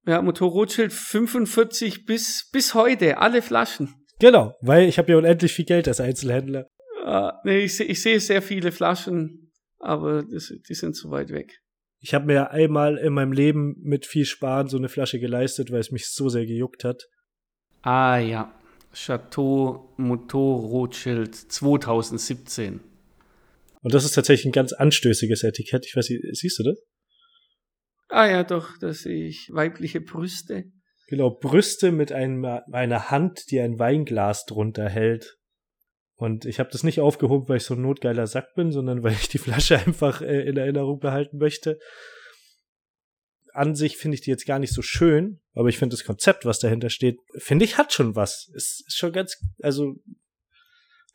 Ja, 0.06 0.22
Motor 0.22 0.52
Rothschild 0.52 0.94
45 0.94 2.06
bis, 2.06 2.50
bis 2.52 2.74
heute, 2.74 3.18
alle 3.18 3.42
Flaschen. 3.42 3.96
Genau, 4.20 4.56
weil 4.62 4.88
ich 4.88 4.98
habe 4.98 5.12
ja 5.12 5.18
unendlich 5.18 5.54
viel 5.54 5.66
Geld 5.66 5.88
als 5.88 6.02
Einzelhändler. 6.02 6.68
Ja, 7.06 7.40
nee, 7.44 7.60
ich, 7.60 7.80
ich 7.80 8.02
sehe 8.02 8.20
sehr 8.20 8.42
viele 8.42 8.72
Flaschen, 8.72 9.52
aber 9.80 10.24
das, 10.24 10.54
die 10.68 10.74
sind 10.74 10.96
zu 10.96 11.10
weit 11.10 11.30
weg. 11.30 11.60
Ich 12.02 12.14
habe 12.14 12.26
mir 12.26 12.52
einmal 12.52 12.98
in 12.98 13.14
meinem 13.14 13.34
Leben 13.34 13.76
mit 13.82 14.06
viel 14.06 14.26
Sparen 14.26 14.68
so 14.68 14.78
eine 14.78 14.90
Flasche 14.90 15.20
geleistet, 15.20 15.72
weil 15.72 15.80
es 15.80 15.92
mich 15.92 16.10
so 16.10 16.30
sehr 16.30 16.46
gejuckt 16.46 16.84
hat. 16.84 17.10
Ah 17.82 18.18
ja, 18.18 18.54
Chateau 18.94 19.94
Motor 19.98 20.60
Rothschild 20.62 21.36
2017. 21.36 22.80
Und 23.82 23.94
das 23.94 24.06
ist 24.06 24.14
tatsächlich 24.14 24.46
ein 24.46 24.52
ganz 24.52 24.74
anstößiges 24.74 25.44
Etikett. 25.44 25.86
Ich 25.86 25.96
weiß 25.96 26.10
nicht, 26.10 26.24
siehst 26.38 26.60
du 26.60 26.64
das? 26.64 26.80
Ah 28.10 28.28
ja, 28.28 28.44
doch, 28.44 28.78
da 28.80 28.94
sehe 28.94 29.28
ich 29.28 29.50
weibliche 29.54 30.02
Brüste. 30.02 30.66
Genau, 31.08 31.32
Brüste 31.32 31.92
mit 31.92 32.12
einem, 32.12 32.46
einer 32.46 33.10
Hand, 33.10 33.52
die 33.52 33.60
ein 33.60 33.80
Weinglas 33.80 34.46
drunter 34.46 34.90
hält. 34.90 35.39
Und 36.20 36.44
ich 36.44 36.60
habe 36.60 36.70
das 36.70 36.84
nicht 36.84 37.00
aufgehoben, 37.00 37.48
weil 37.48 37.58
ich 37.58 37.64
so 37.64 37.76
ein 37.76 37.82
notgeiler 37.82 38.28
Sack 38.28 38.54
bin, 38.54 38.74
sondern 38.74 39.04
weil 39.04 39.14
ich 39.14 39.30
die 39.30 39.38
Flasche 39.38 39.80
einfach 39.86 40.22
äh, 40.22 40.42
in 40.42 40.58
Erinnerung 40.58 41.00
behalten 41.00 41.38
möchte. 41.38 41.80
An 43.54 43.74
sich 43.74 43.96
finde 43.96 44.16
ich 44.16 44.22
die 44.22 44.30
jetzt 44.30 44.46
gar 44.46 44.60
nicht 44.60 44.74
so 44.74 44.82
schön, 44.82 45.40
aber 45.54 45.70
ich 45.70 45.78
finde 45.78 45.94
das 45.94 46.04
Konzept, 46.04 46.44
was 46.44 46.60
dahinter 46.60 46.90
steht, 46.90 47.20
finde 47.38 47.64
ich, 47.64 47.78
hat 47.78 47.94
schon 47.94 48.18
was. 48.18 48.52
Es 48.54 48.84
ist 48.86 48.98
schon 48.98 49.14
ganz, 49.14 49.42
also 49.62 49.96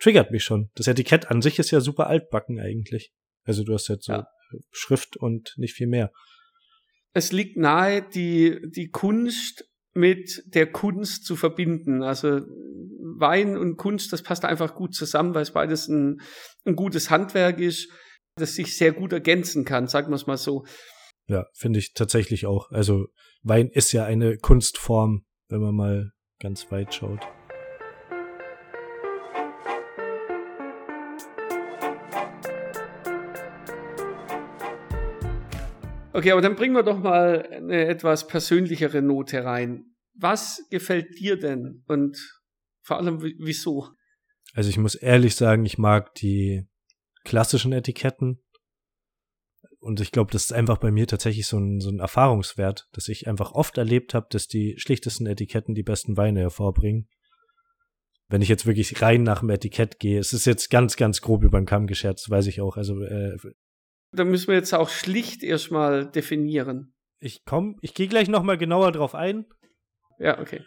triggert 0.00 0.30
mich 0.30 0.42
schon. 0.42 0.70
Das 0.74 0.86
Etikett 0.86 1.30
an 1.30 1.42
sich 1.42 1.58
ist 1.58 1.70
ja 1.70 1.80
super 1.80 2.06
altbacken 2.06 2.58
eigentlich. 2.58 3.12
Also 3.44 3.62
du 3.62 3.74
hast 3.74 3.88
jetzt 3.88 4.06
so 4.06 4.12
ja. 4.14 4.26
Schrift 4.72 5.18
und 5.18 5.52
nicht 5.58 5.74
viel 5.74 5.86
mehr. 5.86 6.12
Es 7.12 7.30
liegt 7.30 7.58
nahe, 7.58 8.00
die, 8.00 8.58
die 8.70 8.88
Kunst 8.88 9.68
mit 9.94 10.42
der 10.46 10.70
Kunst 10.70 11.24
zu 11.24 11.36
verbinden. 11.36 12.02
Also 12.02 12.40
Wein 13.16 13.56
und 13.56 13.76
Kunst, 13.76 14.12
das 14.12 14.22
passt 14.22 14.44
einfach 14.44 14.74
gut 14.74 14.94
zusammen, 14.94 15.34
weil 15.34 15.42
es 15.42 15.52
beides 15.52 15.88
ein, 15.88 16.20
ein 16.64 16.74
gutes 16.74 17.10
Handwerk 17.10 17.60
ist, 17.60 17.90
das 18.36 18.54
sich 18.54 18.76
sehr 18.76 18.92
gut 18.92 19.12
ergänzen 19.12 19.64
kann, 19.64 19.86
sagen 19.86 20.10
wir 20.10 20.16
es 20.16 20.26
mal 20.26 20.36
so. 20.36 20.64
Ja, 21.28 21.46
finde 21.54 21.78
ich 21.78 21.94
tatsächlich 21.94 22.46
auch. 22.46 22.70
Also 22.70 23.06
Wein 23.42 23.68
ist 23.68 23.92
ja 23.92 24.04
eine 24.04 24.36
Kunstform, 24.36 25.24
wenn 25.48 25.60
man 25.60 25.74
mal 25.74 26.10
ganz 26.40 26.70
weit 26.70 26.94
schaut. 26.94 27.20
Okay, 36.14 36.30
aber 36.30 36.40
dann 36.40 36.54
bringen 36.54 36.76
wir 36.76 36.84
doch 36.84 37.00
mal 37.00 37.44
eine 37.50 37.86
etwas 37.86 38.28
persönlichere 38.28 39.02
Note 39.02 39.44
rein. 39.44 39.96
Was 40.14 40.64
gefällt 40.70 41.18
dir 41.18 41.36
denn 41.36 41.82
und 41.88 42.16
vor 42.82 42.98
allem 42.98 43.20
wieso? 43.20 43.88
Also 44.52 44.70
ich 44.70 44.78
muss 44.78 44.94
ehrlich 44.94 45.34
sagen, 45.34 45.66
ich 45.66 45.76
mag 45.76 46.14
die 46.14 46.68
klassischen 47.24 47.72
Etiketten. 47.72 48.40
Und 49.80 50.00
ich 50.00 50.12
glaube, 50.12 50.30
das 50.30 50.44
ist 50.44 50.52
einfach 50.52 50.78
bei 50.78 50.92
mir 50.92 51.08
tatsächlich 51.08 51.48
so 51.48 51.58
ein, 51.58 51.80
so 51.80 51.90
ein 51.90 51.98
Erfahrungswert, 51.98 52.86
dass 52.92 53.08
ich 53.08 53.26
einfach 53.26 53.50
oft 53.50 53.76
erlebt 53.76 54.14
habe, 54.14 54.28
dass 54.30 54.46
die 54.46 54.76
schlichtesten 54.78 55.26
Etiketten 55.26 55.74
die 55.74 55.82
besten 55.82 56.16
Weine 56.16 56.40
hervorbringen. 56.40 57.08
Wenn 58.28 58.40
ich 58.40 58.48
jetzt 58.48 58.66
wirklich 58.66 59.02
rein 59.02 59.24
nach 59.24 59.40
dem 59.40 59.50
Etikett 59.50 59.98
gehe, 59.98 60.20
es 60.20 60.32
ist 60.32 60.44
jetzt 60.44 60.70
ganz, 60.70 60.94
ganz 60.94 61.20
grob 61.22 61.42
über 61.42 61.60
den 61.60 61.66
Kamm 61.66 61.88
gescherzt, 61.88 62.30
weiß 62.30 62.46
ich 62.46 62.60
auch. 62.60 62.76
Also 62.76 63.02
äh, 63.02 63.36
da 64.14 64.24
müssen 64.24 64.48
wir 64.48 64.54
jetzt 64.54 64.74
auch 64.74 64.88
schlicht 64.88 65.42
erstmal 65.42 66.10
definieren. 66.10 66.94
Ich 67.20 67.44
komm, 67.44 67.78
ich 67.80 67.94
gehe 67.94 68.08
gleich 68.08 68.28
nochmal 68.28 68.58
genauer 68.58 68.92
drauf 68.92 69.14
ein. 69.14 69.46
Ja, 70.18 70.40
okay. 70.40 70.62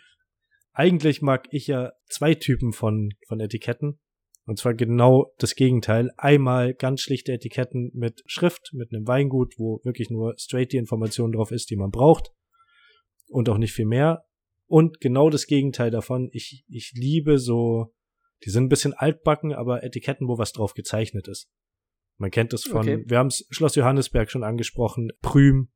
Eigentlich 0.73 1.21
mag 1.21 1.47
ich 1.51 1.67
ja 1.67 1.93
zwei 2.09 2.35
Typen 2.35 2.73
von, 2.73 3.11
von 3.27 3.39
Etiketten. 3.39 3.99
Und 4.45 4.57
zwar 4.57 4.73
genau 4.73 5.33
das 5.39 5.55
Gegenteil. 5.55 6.11
Einmal 6.15 6.73
ganz 6.73 7.01
schlichte 7.01 7.33
Etiketten 7.33 7.91
mit 7.93 8.23
Schrift, 8.27 8.71
mit 8.73 8.93
einem 8.93 9.07
Weingut, 9.07 9.55
wo 9.57 9.81
wirklich 9.83 10.09
nur 10.09 10.35
straight 10.37 10.71
die 10.71 10.77
Information 10.77 11.31
drauf 11.31 11.51
ist, 11.51 11.69
die 11.69 11.75
man 11.75 11.91
braucht. 11.91 12.31
Und 13.27 13.49
auch 13.49 13.57
nicht 13.57 13.73
viel 13.73 13.85
mehr. 13.85 14.23
Und 14.67 15.01
genau 15.01 15.29
das 15.29 15.47
Gegenteil 15.47 15.91
davon. 15.91 16.29
Ich, 16.31 16.63
ich 16.69 16.93
liebe 16.95 17.39
so, 17.39 17.93
die 18.45 18.49
sind 18.49 18.65
ein 18.65 18.69
bisschen 18.69 18.93
altbacken, 18.93 19.53
aber 19.53 19.83
Etiketten, 19.83 20.27
wo 20.27 20.37
was 20.37 20.53
drauf 20.53 20.73
gezeichnet 20.73 21.27
ist. 21.27 21.49
Man 22.17 22.31
kennt 22.31 22.53
das 22.53 22.63
von, 22.63 22.81
okay. 22.81 23.03
wir 23.05 23.19
haben 23.19 23.29
Schloss 23.31 23.75
Johannesberg 23.75 24.31
schon 24.31 24.43
angesprochen, 24.43 25.11
Prüm. 25.21 25.69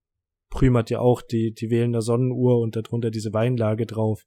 Prüm 0.50 0.76
hat 0.76 0.90
ja 0.90 1.00
auch 1.00 1.22
die, 1.22 1.54
die 1.54 1.70
wählende 1.70 2.02
Sonnenuhr 2.02 2.60
und 2.60 2.76
darunter 2.76 3.12
diese 3.12 3.34
Weinlage 3.34 3.86
drauf. 3.86 4.24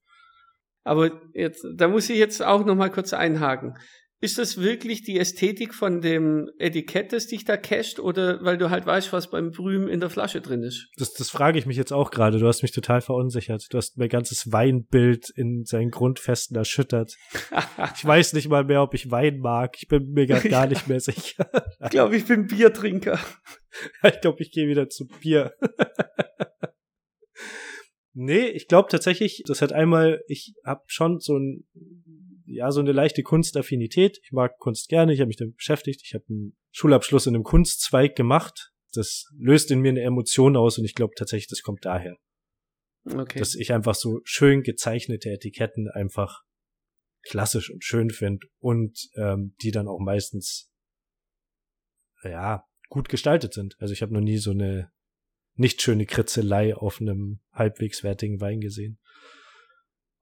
Aber 0.85 1.11
jetzt, 1.33 1.67
da 1.77 1.89
muss 1.89 2.09
ich 2.11 2.19
jetzt 2.19 2.43
auch 2.43 2.65
noch 2.65 2.77
mal 2.77 2.91
kurz 2.91 3.13
einhaken. 3.13 3.75
Ist 4.25 4.39
das 4.39 4.57
wirklich 4.57 5.03
die 5.03 5.19
Ästhetik 5.19 5.75
von 5.75 6.01
dem 6.01 6.49
Etikett, 6.59 7.13
das 7.13 7.27
dich 7.27 7.45
da 7.45 7.59
casht, 7.59 8.01
oder 8.01 8.43
weil 8.43 8.57
du 8.57 8.71
halt 8.71 8.87
weißt, 8.87 9.13
was 9.13 9.29
beim 9.29 9.51
Brühen 9.51 9.87
in 9.87 10.01
der 10.01 10.09
Flasche 10.09 10.41
drin 10.41 10.63
ist? 10.63 10.89
Das, 10.97 11.13
das 11.13 11.29
frage 11.29 11.59
ich 11.59 11.67
mich 11.67 11.77
jetzt 11.77 11.93
auch 11.93 12.11
gerade. 12.11 12.39
Du 12.39 12.47
hast 12.47 12.63
mich 12.63 12.73
total 12.73 13.03
verunsichert. 13.03 13.67
Du 13.69 13.77
hast 13.77 13.99
mein 13.99 14.09
ganzes 14.09 14.51
Weinbild 14.51 15.29
in 15.29 15.67
seinen 15.67 15.91
Grundfesten 15.91 16.57
erschüttert. 16.57 17.19
ich 17.97 18.03
weiß 18.03 18.33
nicht 18.33 18.49
mal 18.49 18.65
mehr, 18.65 18.81
ob 18.81 18.95
ich 18.95 19.11
Wein 19.11 19.41
mag. 19.41 19.77
Ich 19.77 19.89
bin 19.89 20.13
mir 20.13 20.27
gar, 20.27 20.41
gar 20.41 20.69
nicht 20.69 20.89
mehr 20.89 21.01
sicher. 21.01 21.47
ich 21.83 21.91
glaube, 21.91 22.17
ich 22.17 22.25
bin 22.25 22.47
Biertrinker. 22.47 23.21
ich 24.05 24.21
glaube, 24.23 24.43
ich 24.43 24.53
gehe 24.53 24.69
wieder 24.69 24.89
zu 24.89 25.07
Bier. 25.07 25.53
nee, 28.15 28.47
ich 28.47 28.69
glaube 28.69 28.89
tatsächlich, 28.89 29.43
das 29.47 29.61
hat 29.61 29.75
einmal, 29.75 30.23
ich 30.29 30.55
habe 30.65 30.81
schon 30.87 31.21
so 31.21 31.37
ein 31.37 31.67
ja 32.47 32.71
so 32.71 32.81
eine 32.81 32.93
leichte 32.93 33.23
Kunstaffinität. 33.23 34.19
Ich 34.23 34.33
mag 34.33 34.59
Kunst 34.59 34.89
gerne, 34.89 35.13
ich 35.13 35.21
habe 35.21 35.29
mich 35.29 35.37
damit 35.37 35.57
beschäftigt. 35.57 36.03
Ich 36.05 36.15
habe 36.15 36.25
einen 36.29 36.57
Schulabschluss 36.71 37.27
in 37.27 37.35
einem 37.35 37.45
Kunstzweig 37.45 38.17
gemacht. 38.17 38.73
Das 38.93 39.27
löst 39.37 39.71
in 39.71 39.81
mir 39.81 39.91
eine 39.91 40.03
Emotion 40.03 40.57
aus 40.57 40.79
und 40.79 40.85
ich 40.85 40.95
glaube 40.95 41.15
tatsächlich, 41.17 41.49
das 41.49 41.63
kommt 41.63 41.85
daher. 41.85 42.17
Okay. 43.05 43.39
Dass 43.39 43.55
ich 43.55 43.73
einfach 43.73 43.95
so 43.95 44.21
schön 44.25 44.63
gezeichnete 44.63 45.31
Etiketten 45.31 45.91
einfach 45.91 46.43
klassisch 47.23 47.71
und 47.71 47.85
schön 47.85 48.11
finde 48.11 48.47
und 48.59 49.09
ähm, 49.17 49.55
die 49.63 49.71
dann 49.71 49.89
auch 49.89 49.99
meistens 49.99 50.71
ja 52.23 52.65
gut 52.89 53.09
gestaltet 53.09 53.55
sind. 53.55 53.77
Also 53.79 53.93
ich 53.93 54.03
habe 54.03 54.15
noch 54.15 54.21
nie 54.21 54.39
so 54.39 54.51
eine 54.51 54.91
nicht 55.57 55.83
schöne 55.83 56.07
Kritzelei 56.07 56.75
auf 56.75 57.01
einem 57.01 57.41
halbwegs 57.53 58.03
wertigen 58.03 58.41
Wein 58.41 58.61
gesehen. 58.61 58.99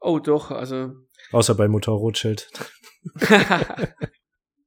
Oh 0.02 0.18
doch, 0.18 0.50
also. 0.50 0.92
Außer 1.30 1.54
bei 1.54 1.68
Motor 1.68 1.96
Rothschild. 1.96 2.50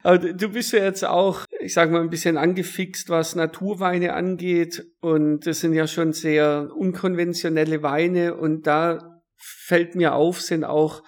Aber 0.03 0.19
du 0.19 0.49
bist 0.49 0.71
ja 0.71 0.83
jetzt 0.83 1.03
auch, 1.03 1.45
ich 1.59 1.73
sag 1.73 1.91
mal, 1.91 2.01
ein 2.01 2.09
bisschen 2.09 2.37
angefixt, 2.37 3.09
was 3.09 3.35
Naturweine 3.35 4.13
angeht. 4.13 4.85
Und 5.01 5.47
das 5.47 5.61
sind 5.61 5.73
ja 5.73 5.87
schon 5.87 6.13
sehr 6.13 6.69
unkonventionelle 6.75 7.81
Weine. 7.81 8.35
Und 8.35 8.67
da 8.67 9.21
fällt 9.35 9.95
mir 9.95 10.13
auf, 10.13 10.41
sind 10.41 10.63
auch 10.63 11.01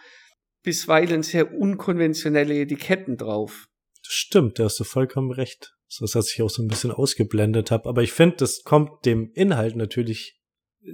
bisweilen 0.64 1.24
sehr 1.24 1.54
unkonventionelle 1.54 2.60
Etiketten 2.60 3.18
drauf. 3.18 3.68
Das 4.04 4.14
stimmt, 4.14 4.60
da 4.60 4.66
hast 4.66 4.80
du 4.80 4.84
vollkommen 4.84 5.32
recht. 5.32 5.76
So 5.88 6.06
dass 6.06 6.34
ich 6.34 6.42
auch 6.42 6.50
so 6.50 6.64
ein 6.64 6.68
bisschen 6.68 6.92
ausgeblendet 6.92 7.72
habe. 7.72 7.88
Aber 7.88 8.04
ich 8.04 8.12
finde, 8.12 8.38
das 8.38 8.64
kommt 8.64 9.06
dem 9.06 9.32
Inhalt 9.36 9.76
natürlich 9.76 10.42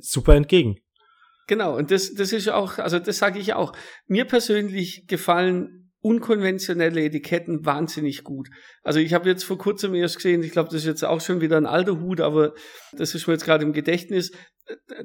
super 0.02 0.36
entgegen. 0.36 0.83
Genau, 1.48 1.76
und 1.78 1.92
das, 1.92 2.14
das 2.14 2.32
ist 2.32 2.50
auch, 2.50 2.78
also 2.78 3.00
das 3.00 3.18
sage 3.18 3.40
ich 3.40 3.54
auch. 3.54 3.74
Mir 4.08 4.26
persönlich 4.26 5.06
gefallen 5.08 5.84
unkonventionelle 6.04 7.02
Etiketten 7.02 7.66
wahnsinnig 7.66 8.24
gut. 8.24 8.50
Also 8.84 9.00
ich 9.00 9.14
habe 9.14 9.30
jetzt 9.30 9.46
vor 9.46 9.58
kurzem 9.58 9.96
erst 9.96 10.18
gesehen, 10.18 10.44
ich 10.44 10.52
glaube, 10.52 10.68
das 10.68 10.82
ist 10.82 10.86
jetzt 10.86 11.06
auch 11.06 11.22
schon 11.22 11.40
wieder 11.40 11.56
ein 11.56 11.66
alter 11.66 12.00
Hut, 12.02 12.20
aber 12.20 12.54
das 12.92 13.16
ist 13.16 13.26
mir 13.26 13.34
jetzt 13.34 13.46
gerade 13.46 13.64
im 13.64 13.72
Gedächtnis, 13.72 14.32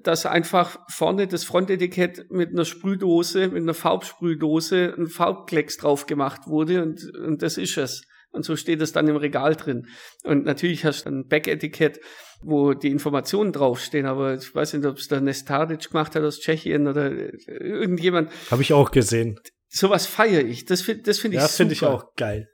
dass 0.03 0.27
einfach 0.27 0.79
vorne 0.88 1.27
das 1.27 1.45
Frontetikett 1.45 2.31
mit 2.31 2.50
einer 2.50 2.65
Sprühdose, 2.65 3.49
mit 3.49 3.62
einer 3.62 3.75
Farbsprühdose 3.75 4.95
ein 4.97 5.09
Farbklecks 5.09 5.79
drauf 5.79 6.07
gemacht 6.07 6.43
wurde 6.47 6.83
und, 6.83 7.12
und 7.15 7.43
das 7.43 7.59
ist 7.59 7.77
es. 7.77 8.03
Und 8.31 8.45
so 8.45 8.57
steht 8.57 8.83
es 8.83 8.93
dann 8.93 9.09
im 9.09 9.17
Regal 9.17 9.57
drin. 9.57 9.87
Und 10.23 10.45
natürlich 10.45 10.85
hast 10.85 11.07
du 11.07 11.11
ein 11.11 11.27
Backetikett, 11.27 11.99
wo 12.43 12.75
die 12.75 12.91
Informationen 12.91 13.53
draufstehen, 13.53 14.07
aber 14.07 14.35
ich 14.35 14.55
weiß 14.55 14.75
nicht, 14.75 14.87
ob 14.87 14.99
es 14.99 15.09
der 15.09 15.23
Nestadic 15.23 15.91
gemacht 15.91 16.15
hat 16.15 16.23
aus 16.23 16.38
Tschechien 16.38 16.87
oder 16.87 17.11
irgendjemand. 17.49 18.31
Habe 18.50 18.62
ich 18.62 18.73
auch 18.73 18.91
gesehen. 18.91 19.41
Sowas 19.69 20.07
feiere 20.07 20.45
ich. 20.45 20.67
Das, 20.67 20.85
das 21.03 21.19
finde 21.19 21.37
ich 21.38 21.43
Ja, 21.43 21.49
finde 21.49 21.73
ich 21.73 21.85
auch 21.85 22.15
geil. 22.17 22.49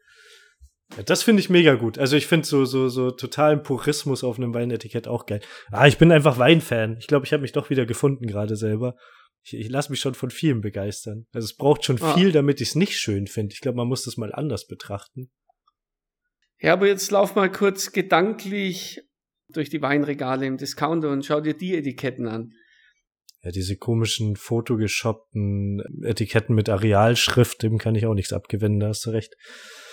Ja, 0.96 1.02
das 1.02 1.22
finde 1.22 1.40
ich 1.40 1.50
mega 1.50 1.74
gut. 1.74 1.98
Also 1.98 2.16
ich 2.16 2.26
finde 2.26 2.46
so, 2.46 2.64
so, 2.64 2.88
so 2.88 3.10
totalen 3.10 3.62
Purismus 3.62 4.22
auf 4.22 4.38
einem 4.38 4.54
Weinetikett 4.54 5.08
auch 5.08 5.26
geil. 5.26 5.40
Ah, 5.70 5.86
ich 5.86 5.98
bin 5.98 6.12
einfach 6.12 6.38
Weinfan. 6.38 6.96
Ich 6.98 7.06
glaube, 7.06 7.26
ich 7.26 7.32
habe 7.32 7.42
mich 7.42 7.52
doch 7.52 7.70
wieder 7.70 7.86
gefunden 7.86 8.26
gerade 8.26 8.56
selber. 8.56 8.94
Ich, 9.42 9.54
ich 9.54 9.68
lasse 9.68 9.90
mich 9.90 10.00
schon 10.00 10.14
von 10.14 10.30
vielen 10.30 10.60
begeistern. 10.60 11.26
Also 11.32 11.46
es 11.46 11.56
braucht 11.56 11.84
schon 11.84 12.00
ah. 12.00 12.14
viel, 12.14 12.32
damit 12.32 12.60
ich 12.60 12.68
es 12.68 12.74
nicht 12.74 12.98
schön 12.98 13.26
finde. 13.26 13.52
Ich 13.52 13.60
glaube, 13.60 13.76
man 13.76 13.88
muss 13.88 14.04
das 14.04 14.16
mal 14.16 14.32
anders 14.32 14.66
betrachten. 14.66 15.30
Ja, 16.60 16.72
aber 16.72 16.86
jetzt 16.86 17.10
lauf 17.10 17.34
mal 17.34 17.50
kurz 17.50 17.92
gedanklich 17.92 19.02
durch 19.48 19.68
die 19.68 19.82
Weinregale 19.82 20.46
im 20.46 20.56
Discounter 20.56 21.10
und 21.10 21.24
schau 21.24 21.40
dir 21.40 21.54
die 21.54 21.76
Etiketten 21.76 22.26
an. 22.26 22.52
Ja, 23.42 23.50
diese 23.50 23.76
komischen 23.76 24.36
fotogeshoppten 24.36 25.82
Etiketten 26.02 26.54
mit 26.54 26.70
Arealschrift, 26.70 27.62
dem 27.62 27.76
kann 27.76 27.94
ich 27.94 28.06
auch 28.06 28.14
nichts 28.14 28.32
abgewinnen, 28.32 28.80
da 28.80 28.88
hast 28.88 29.04
du 29.04 29.10
recht. 29.10 29.34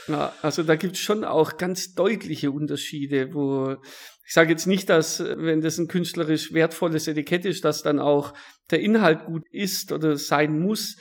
Ja, 0.07 0.33
also 0.41 0.63
da 0.63 0.75
gibt's 0.75 0.99
schon 0.99 1.23
auch 1.23 1.57
ganz 1.57 1.93
deutliche 1.93 2.51
Unterschiede, 2.51 3.33
wo 3.33 3.77
ich 4.25 4.33
sage 4.33 4.51
jetzt 4.51 4.65
nicht, 4.65 4.89
dass 4.89 5.19
wenn 5.19 5.61
das 5.61 5.77
ein 5.77 5.87
künstlerisch 5.87 6.53
wertvolles 6.53 7.07
Etikett 7.07 7.45
ist, 7.45 7.65
dass 7.65 7.83
dann 7.83 7.99
auch 7.99 8.33
der 8.69 8.79
Inhalt 8.79 9.25
gut 9.25 9.43
ist 9.51 9.91
oder 9.91 10.15
sein 10.15 10.59
muss. 10.59 10.95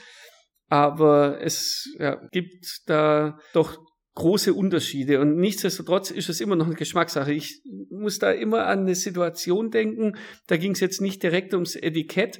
Aber 0.67 1.39
es 1.41 1.89
ja, 1.97 2.15
gibt 2.31 2.81
da 2.87 3.39
doch 3.53 3.77
große 4.15 4.53
Unterschiede 4.53 5.21
und 5.21 5.37
nichtsdestotrotz 5.37 6.11
ist 6.11 6.29
es 6.29 6.41
immer 6.41 6.55
noch 6.55 6.65
eine 6.65 6.75
Geschmackssache. 6.75 7.31
Ich 7.31 7.61
muss 7.89 8.19
da 8.19 8.31
immer 8.31 8.67
an 8.67 8.79
eine 8.79 8.95
Situation 8.95 9.71
denken, 9.71 10.17
da 10.47 10.57
ging 10.57 10.73
es 10.73 10.81
jetzt 10.81 11.01
nicht 11.01 11.23
direkt 11.23 11.53
ums 11.53 11.75
Etikett, 11.75 12.39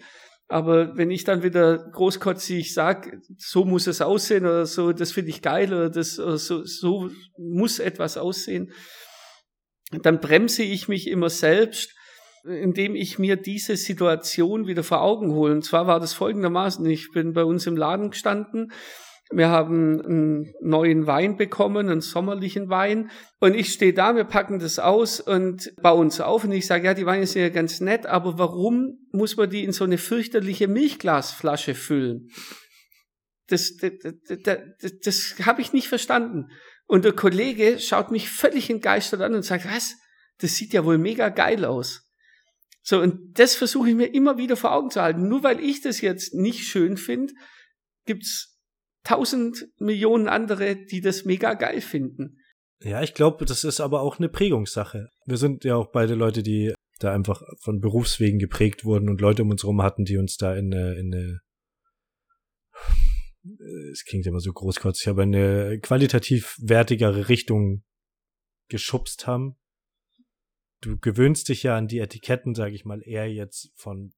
aber 0.52 0.98
wenn 0.98 1.12
ich 1.12 1.24
dann 1.24 1.44
wieder 1.44 1.78
großkotzig 1.78 2.74
sage, 2.74 3.22
so 3.38 3.64
muss 3.64 3.88
es 3.88 4.02
aussehen 4.02 4.46
oder 4.46 4.66
so, 4.66 4.92
das 4.92 5.14
finde 5.14 5.30
ich 5.30 5.42
geil 5.42 5.74
oder 5.74 5.90
das 5.90 6.20
oder 6.20 6.38
so, 6.38 6.66
so 6.66 7.10
muss 7.38 7.80
etwas 7.80 8.18
aussehen, 8.18 8.74
dann 10.04 10.20
bremse 10.20 10.64
ich 10.64 10.90
mich 10.90 11.08
immer 11.08 11.30
selbst, 11.30 11.96
indem 12.44 12.96
ich 12.96 13.18
mir 13.18 13.38
diese 13.38 13.78
Situation 13.78 14.68
wieder 14.68 14.84
vor 14.84 15.02
Augen 15.02 15.32
hole. 15.32 15.54
Und 15.54 15.64
zwar 15.64 15.88
war 15.88 16.02
das 16.02 16.14
folgendermaßen, 16.14 16.86
ich 16.86 17.12
bin 17.14 17.32
bei 17.32 17.46
uns 17.46 17.66
im 17.66 17.78
Laden 17.78 18.12
gestanden, 18.12 18.74
wir 19.32 19.50
haben 19.50 20.02
einen 20.02 20.54
neuen 20.62 21.08
Wein 21.08 21.38
bekommen, 21.38 21.90
einen 21.90 22.02
sommerlichen 22.02 22.70
Wein. 22.70 23.10
Und 23.40 23.56
ich 23.56 23.74
stehe 23.74 23.94
da, 23.94 24.16
wir 24.16 24.26
packen 24.26 24.60
das 24.60 24.80
aus 24.80 25.20
und 25.20 25.74
bauen 25.82 26.08
es 26.08 26.20
auf. 26.20 26.44
Und 26.44 26.52
ich 26.52 26.68
sage, 26.68 26.86
ja, 26.86 26.94
die 26.94 27.06
Weine 27.06 27.26
sind 27.26 27.42
ja 27.42 27.50
ganz 27.50 27.80
nett, 27.80 28.06
aber 28.06 28.38
warum 28.38 29.00
muss 29.12 29.38
man 29.38 29.50
die 29.50 29.64
in 29.64 29.72
so 29.72 29.84
eine 29.84 29.98
fürchterliche 29.98 30.68
Milchglasflasche 30.68 31.76
füllen? 31.76 32.30
Das, 33.48 33.76
das, 33.78 33.92
das, 34.28 34.58
das, 34.82 35.00
das 35.02 35.36
habe 35.46 35.62
ich 35.62 35.74
nicht 35.74 35.88
verstanden. 35.88 36.48
Und 36.86 37.06
der 37.06 37.14
Kollege 37.14 37.80
schaut 37.80 38.12
mich 38.12 38.30
völlig 38.30 38.70
entgeistert 38.70 39.22
an 39.22 39.34
und 39.34 39.44
sagt, 39.44 39.66
was? 39.66 39.96
Das 40.40 40.56
sieht 40.56 40.74
ja 40.74 40.84
wohl 40.84 40.98
mega 40.98 41.30
geil 41.30 41.66
aus. 41.66 42.08
So, 42.84 43.00
und 43.00 43.38
das 43.40 43.56
versuche 43.56 43.90
ich 43.90 43.96
mir 43.96 44.14
immer 44.14 44.38
wieder 44.38 44.58
vor 44.58 44.74
Augen 44.74 44.90
zu 44.90 45.02
halten. 45.02 45.28
Nur 45.28 45.44
weil 45.44 45.60
ich 45.60 45.82
das 45.82 46.02
jetzt 46.02 46.34
nicht 46.34 46.68
schön 46.68 46.98
finde, 46.98 47.34
gibt's 48.06 48.51
tausend 49.04 49.68
Millionen 49.78 50.28
andere, 50.28 50.76
die 50.76 51.02
das 51.02 51.26
mega 51.26 51.54
geil 51.54 51.82
finden. 51.82 52.38
Ja, 52.84 53.02
ich 53.04 53.14
glaube, 53.14 53.46
das 53.46 53.64
ist 53.64 53.80
aber 53.80 54.02
auch 54.02 54.18
eine 54.18 54.30
Prägungssache. 54.30 55.10
Wir 55.26 55.38
sind 55.38 55.64
ja 55.64 55.76
auch 55.76 55.92
beide 55.92 56.16
Leute, 56.16 56.42
die 56.44 56.74
da 57.00 57.14
einfach 57.14 57.42
von 57.60 57.80
Berufswegen 57.80 58.40
geprägt 58.40 58.86
wurden 58.86 59.10
und 59.10 59.22
Leute 59.22 59.44
um 59.44 59.50
uns 59.50 59.64
herum 59.64 59.82
hatten, 59.82 60.04
die 60.06 60.18
uns 60.18 60.38
da 60.38 60.56
in 60.56 60.74
eine, 60.74 60.94
in 60.96 61.14
eine 61.14 61.40
es 63.92 64.06
klingt 64.06 64.28
immer 64.28 64.40
so 64.40 64.54
großkotzig, 64.54 65.08
aber 65.08 65.24
in 65.24 65.36
eine 65.36 65.80
qualitativ 65.80 66.56
wertigere 66.60 67.28
Richtung 67.28 67.84
geschubst 68.70 69.26
haben. 69.26 69.58
Du 70.80 70.98
gewöhnst 71.00 71.50
dich 71.50 71.64
ja 71.64 71.76
an 71.76 71.88
die 71.88 72.00
Etiketten, 72.00 72.56
sage 72.56 72.76
ich 72.76 72.86
mal, 72.86 73.02
eher 73.04 73.32
jetzt 73.32 73.72
von 73.76 74.14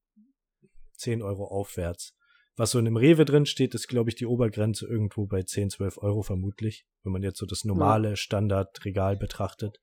10 0.97 1.21
Euro 1.21 1.45
aufwärts. 1.47 2.15
Was 2.55 2.71
so 2.71 2.79
in 2.79 2.85
dem 2.85 2.97
Rewe 2.97 3.25
drin 3.25 3.45
steht, 3.45 3.73
ist, 3.73 3.87
glaube 3.87 4.09
ich, 4.09 4.15
die 4.15 4.27
Obergrenze 4.27 4.85
irgendwo 4.87 5.25
bei 5.25 5.41
10, 5.41 5.71
12 5.71 5.97
Euro 5.97 6.21
vermutlich, 6.21 6.85
wenn 7.03 7.11
man 7.11 7.23
jetzt 7.23 7.39
so 7.39 7.45
das 7.45 7.63
normale 7.63 8.15
Standardregal 8.15 9.17
betrachtet. 9.17 9.79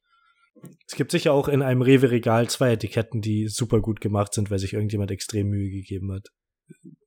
Es 0.87 0.95
gibt 0.95 1.11
sicher 1.11 1.33
auch 1.33 1.49
in 1.49 1.63
einem 1.63 1.83
Rewe-Regal 1.83 2.49
zwei 2.49 2.73
Etiketten, 2.73 3.21
die 3.21 3.49
super 3.49 3.81
gut 3.81 4.01
gemacht 4.01 4.35
sind, 4.35 4.51
weil 4.51 4.59
sich 4.59 4.75
irgendjemand 4.75 5.11
extrem 5.11 5.49
Mühe 5.49 5.71
gegeben 5.71 6.13
hat. 6.13 6.29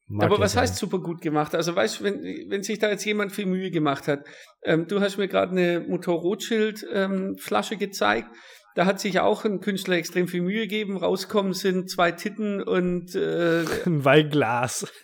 Mag 0.08 0.28
Aber 0.30 0.40
was 0.40 0.54
sein. 0.54 0.64
heißt 0.64 0.76
super 0.76 1.00
gut 1.00 1.22
gemacht? 1.22 1.56
Also 1.56 1.76
weißt 1.76 2.00
du, 2.00 2.04
wenn, 2.04 2.22
wenn 2.50 2.64
sich 2.64 2.80
da 2.80 2.90
jetzt 2.90 3.06
jemand 3.06 3.32
viel 3.32 3.46
Mühe 3.46 3.72
gemacht 3.72 4.08
hat, 4.08 4.26
ähm, 4.64 4.88
du 4.88 5.00
hast 5.00 5.18
mir 5.18 5.28
gerade 5.28 5.52
eine 5.52 5.80
Motor 5.82 6.20
Rothschild 6.20 6.86
ähm, 6.92 7.36
Flasche 7.38 7.78
gezeigt, 7.78 8.28
da 8.76 8.86
hat 8.86 9.00
sich 9.00 9.20
auch 9.20 9.46
ein 9.46 9.60
Künstler 9.62 9.96
extrem 9.96 10.28
viel 10.28 10.42
Mühe 10.42 10.62
gegeben. 10.62 10.98
Rauskommen 10.98 11.54
sind 11.54 11.90
zwei 11.90 12.12
Titten 12.12 12.62
und 12.62 13.16
äh, 13.16 13.66
ein 13.86 14.04
Weinglas. 14.04 14.92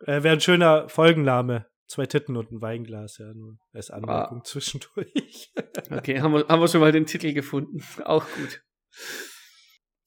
äh, 0.00 0.22
Wäre 0.22 0.30
ein 0.30 0.40
schöner 0.40 0.88
Folgenname. 0.88 1.66
Zwei 1.86 2.06
Titten 2.06 2.36
und 2.36 2.50
ein 2.50 2.62
Weinglas, 2.62 3.18
ja, 3.18 3.32
nur 3.34 3.58
als 3.72 3.90
Anmerkung 3.90 4.38
ah. 4.40 4.44
zwischendurch. 4.44 5.52
okay, 5.90 6.20
haben 6.20 6.32
wir, 6.32 6.48
haben 6.48 6.60
wir 6.60 6.68
schon 6.68 6.80
mal 6.80 6.92
den 6.92 7.06
Titel 7.06 7.34
gefunden. 7.34 7.84
Auch 8.04 8.24
gut. 8.36 8.62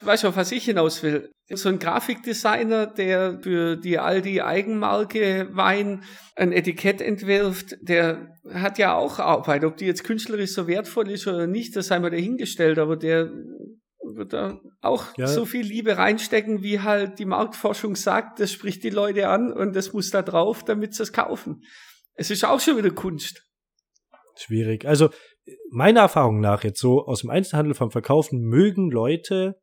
Weißt 0.01 0.23
du, 0.23 0.27
auf 0.27 0.35
was 0.35 0.51
ich 0.51 0.65
hinaus 0.65 1.01
will? 1.01 1.31
So 1.49 1.69
ein 1.69 1.79
Grafikdesigner, 1.79 2.85
der 2.85 3.39
für 3.41 3.77
die 3.77 3.97
Aldi 3.97 4.41
Eigenmarke 4.41 5.49
Wein 5.53 6.03
ein 6.35 6.51
Etikett 6.51 7.01
entwirft, 7.01 7.77
der 7.81 8.35
hat 8.53 8.77
ja 8.77 8.95
auch 8.95 9.17
Arbeit. 9.19 9.63
Ob 9.63 9.77
die 9.77 9.85
jetzt 9.85 10.03
künstlerisch 10.03 10.51
so 10.51 10.67
wertvoll 10.67 11.09
ist 11.09 11.25
oder 11.25 11.47
nicht, 11.47 11.75
das 11.75 11.87
sei 11.87 11.99
mal 11.99 12.11
dahingestellt, 12.11 12.77
aber 12.77 12.95
der 12.95 13.31
wird 14.15 14.33
da 14.33 14.59
auch 14.81 15.05
ja. 15.17 15.27
so 15.27 15.45
viel 15.45 15.65
Liebe 15.65 15.97
reinstecken, 15.97 16.61
wie 16.61 16.79
halt 16.79 17.19
die 17.19 17.25
Marktforschung 17.25 17.95
sagt, 17.95 18.39
das 18.39 18.51
spricht 18.51 18.83
die 18.83 18.89
Leute 18.89 19.29
an 19.29 19.51
und 19.51 19.75
das 19.75 19.93
muss 19.93 20.11
da 20.11 20.21
drauf, 20.21 20.63
damit 20.63 20.93
sie 20.93 21.03
es 21.03 21.11
kaufen. 21.11 21.63
Es 22.13 22.29
ist 22.29 22.45
auch 22.45 22.59
schon 22.59 22.77
wieder 22.77 22.91
Kunst. 22.91 23.43
Schwierig. 24.35 24.85
Also 24.85 25.09
meiner 25.71 26.01
Erfahrung 26.01 26.39
nach 26.39 26.63
jetzt 26.63 26.79
so 26.79 27.05
aus 27.05 27.21
dem 27.21 27.29
Einzelhandel 27.29 27.73
vom 27.73 27.91
Verkaufen 27.91 28.41
mögen 28.41 28.91
Leute 28.91 29.55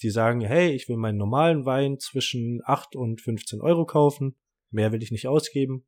die 0.00 0.10
sagen, 0.10 0.40
hey, 0.40 0.72
ich 0.72 0.88
will 0.88 0.96
meinen 0.96 1.18
normalen 1.18 1.64
Wein 1.64 1.98
zwischen 1.98 2.60
8 2.64 2.96
und 2.96 3.20
15 3.20 3.60
Euro 3.60 3.84
kaufen, 3.84 4.36
mehr 4.70 4.92
will 4.92 5.02
ich 5.02 5.10
nicht 5.10 5.28
ausgeben, 5.28 5.86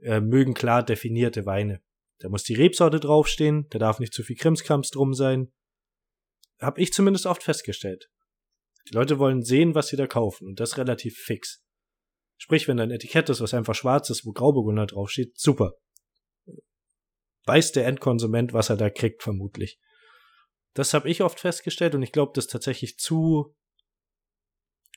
äh, 0.00 0.20
mögen 0.20 0.54
klar 0.54 0.82
definierte 0.82 1.46
Weine. 1.46 1.82
Da 2.18 2.28
muss 2.28 2.44
die 2.44 2.54
Rebsorte 2.54 3.00
draufstehen, 3.00 3.66
da 3.70 3.78
darf 3.78 3.98
nicht 3.98 4.14
zu 4.14 4.22
viel 4.22 4.36
Krimskrams 4.36 4.90
drum 4.90 5.14
sein. 5.14 5.52
Hab 6.58 6.78
ich 6.78 6.92
zumindest 6.92 7.26
oft 7.26 7.42
festgestellt. 7.42 8.10
Die 8.88 8.94
Leute 8.94 9.18
wollen 9.18 9.42
sehen, 9.42 9.74
was 9.74 9.88
sie 9.88 9.96
da 9.96 10.06
kaufen 10.06 10.46
und 10.46 10.60
das 10.60 10.78
relativ 10.78 11.16
fix. 11.18 11.62
Sprich, 12.38 12.68
wenn 12.68 12.76
da 12.76 12.84
ein 12.84 12.90
Etikett 12.90 13.28
ist, 13.28 13.40
was 13.40 13.54
einfach 13.54 13.74
schwarz 13.74 14.10
ist, 14.10 14.24
wo 14.24 14.32
Grauburgunder 14.32 14.86
draufsteht, 14.86 15.38
super. 15.38 15.74
Weiß 17.44 17.72
der 17.72 17.86
Endkonsument, 17.86 18.52
was 18.52 18.70
er 18.70 18.76
da 18.76 18.90
kriegt, 18.90 19.22
vermutlich. 19.22 19.78
Das 20.76 20.92
habe 20.92 21.08
ich 21.08 21.22
oft 21.22 21.40
festgestellt 21.40 21.94
und 21.94 22.02
ich 22.02 22.12
glaube, 22.12 22.32
dass 22.34 22.48
tatsächlich 22.48 22.98
zu 22.98 23.56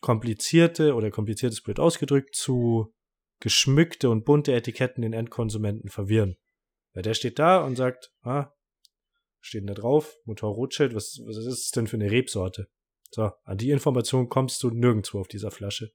komplizierte 0.01 0.93
oder 0.93 1.09
kompliziertes 1.09 1.61
blöd 1.61 1.79
ausgedrückt, 1.79 2.35
zu 2.35 2.93
geschmückte 3.39 4.09
und 4.09 4.25
bunte 4.25 4.53
Etiketten 4.53 5.03
den 5.03 5.13
Endkonsumenten 5.13 5.89
verwirren. 5.89 6.35
Weil 6.93 7.03
der 7.03 7.13
steht 7.13 7.39
da 7.39 7.63
und 7.63 7.77
sagt, 7.77 8.11
ah, 8.23 8.51
steht 9.39 9.69
da 9.69 9.73
drauf, 9.73 10.17
Motor 10.25 10.53
Rothschild, 10.53 10.93
was, 10.93 11.17
was 11.25 11.37
ist 11.37 11.47
es 11.47 11.71
denn 11.71 11.87
für 11.87 11.95
eine 11.95 12.11
Rebsorte? 12.11 12.67
So, 13.11 13.31
an 13.45 13.57
die 13.57 13.69
Information 13.69 14.27
kommst 14.27 14.61
du 14.61 14.71
nirgendwo 14.71 15.21
auf 15.21 15.29
dieser 15.29 15.49
Flasche. 15.49 15.93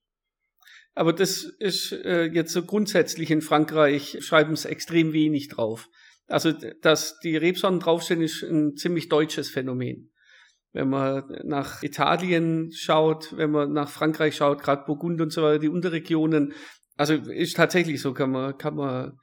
Aber 0.95 1.13
das 1.13 1.43
ist 1.43 1.93
äh, 1.93 2.25
jetzt 2.25 2.55
so 2.55 2.65
grundsätzlich 2.65 3.31
in 3.31 3.43
Frankreich, 3.43 4.17
schreiben 4.21 4.55
es 4.55 4.65
extrem 4.65 5.13
wenig 5.13 5.49
drauf. 5.49 5.91
Also, 6.27 6.53
dass 6.81 7.19
die 7.21 7.37
Rebsorten 7.37 7.81
draufstehen, 7.81 8.23
ist 8.23 8.43
ein 8.43 8.77
ziemlich 8.77 9.09
deutsches 9.09 9.51
Phänomen. 9.51 10.11
Wenn 10.73 10.89
man 10.89 11.25
nach 11.45 11.83
Italien 11.83 12.73
schaut, 12.73 13.37
wenn 13.37 13.51
man 13.51 13.73
nach 13.73 13.91
Frankreich 13.91 14.37
schaut, 14.37 14.63
gerade 14.63 14.85
Burgund 14.87 15.21
und 15.21 15.33
so 15.33 15.43
weiter, 15.43 15.61
die 15.61 15.69
Unterregionen, 15.69 16.53
also 16.97 17.15
ist 17.15 17.57
tatsächlich 17.57 18.01
so, 18.01 18.13
kann 18.13 18.31
man, 18.31 18.57
kann 18.59 18.75
man. 18.75 19.19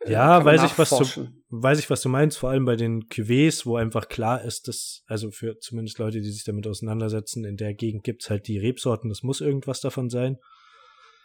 Äh, 0.00 0.12
ja, 0.12 0.44
weiß 0.44 0.64
ich, 0.64 0.78
was 0.78 0.90
du, 0.90 1.28
weiß 1.48 1.78
ich, 1.78 1.90
was 1.90 2.02
du 2.02 2.08
meinst, 2.08 2.38
vor 2.38 2.50
allem 2.50 2.64
bei 2.64 2.76
den 2.76 3.08
Cuvées, 3.08 3.64
wo 3.66 3.76
einfach 3.76 4.08
klar 4.08 4.42
ist, 4.44 4.68
dass, 4.68 5.02
also 5.06 5.30
für 5.30 5.58
zumindest 5.58 5.98
Leute, 5.98 6.20
die 6.20 6.30
sich 6.30 6.44
damit 6.44 6.66
auseinandersetzen, 6.66 7.44
in 7.44 7.56
der 7.56 7.74
Gegend 7.74 8.04
gibt's 8.04 8.30
halt 8.30 8.46
die 8.46 8.58
Rebsorten, 8.58 9.08
das 9.08 9.22
muss 9.22 9.40
irgendwas 9.40 9.80
davon 9.80 10.10
sein. 10.10 10.36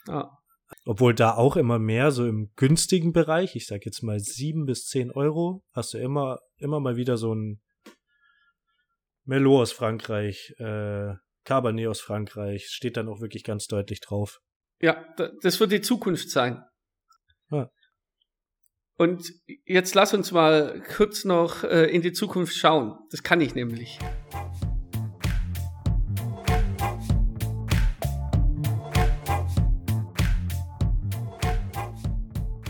Ah. 0.07 0.40
Obwohl 0.85 1.13
da 1.13 1.35
auch 1.35 1.57
immer 1.57 1.79
mehr 1.79 2.11
so 2.11 2.25
im 2.25 2.51
günstigen 2.55 3.13
Bereich, 3.13 3.55
ich 3.55 3.67
sag 3.67 3.85
jetzt 3.85 4.01
mal 4.01 4.19
sieben 4.19 4.65
bis 4.65 4.87
zehn 4.87 5.11
Euro, 5.11 5.63
hast 5.73 5.93
du 5.93 5.97
immer, 5.97 6.39
immer 6.57 6.79
mal 6.79 6.95
wieder 6.95 7.17
so 7.17 7.33
ein 7.33 7.61
Merlot 9.25 9.61
aus 9.61 9.71
Frankreich, 9.71 10.55
äh, 10.57 11.13
Cabernet 11.43 11.87
aus 11.87 12.01
Frankreich, 12.01 12.67
steht 12.67 12.97
dann 12.97 13.07
auch 13.07 13.21
wirklich 13.21 13.43
ganz 13.43 13.67
deutlich 13.67 13.99
drauf. 13.99 14.39
Ja, 14.81 15.05
das 15.41 15.59
wird 15.59 15.71
die 15.71 15.81
Zukunft 15.81 16.31
sein. 16.31 16.63
Ja. 17.51 17.69
Und 18.97 19.31
jetzt 19.65 19.95
lass 19.95 20.13
uns 20.13 20.31
mal 20.31 20.81
kurz 20.95 21.23
noch 21.23 21.63
äh, 21.63 21.85
in 21.85 22.01
die 22.01 22.13
Zukunft 22.13 22.55
schauen. 22.55 22.97
Das 23.09 23.23
kann 23.23 23.41
ich 23.41 23.55
nämlich. 23.55 23.99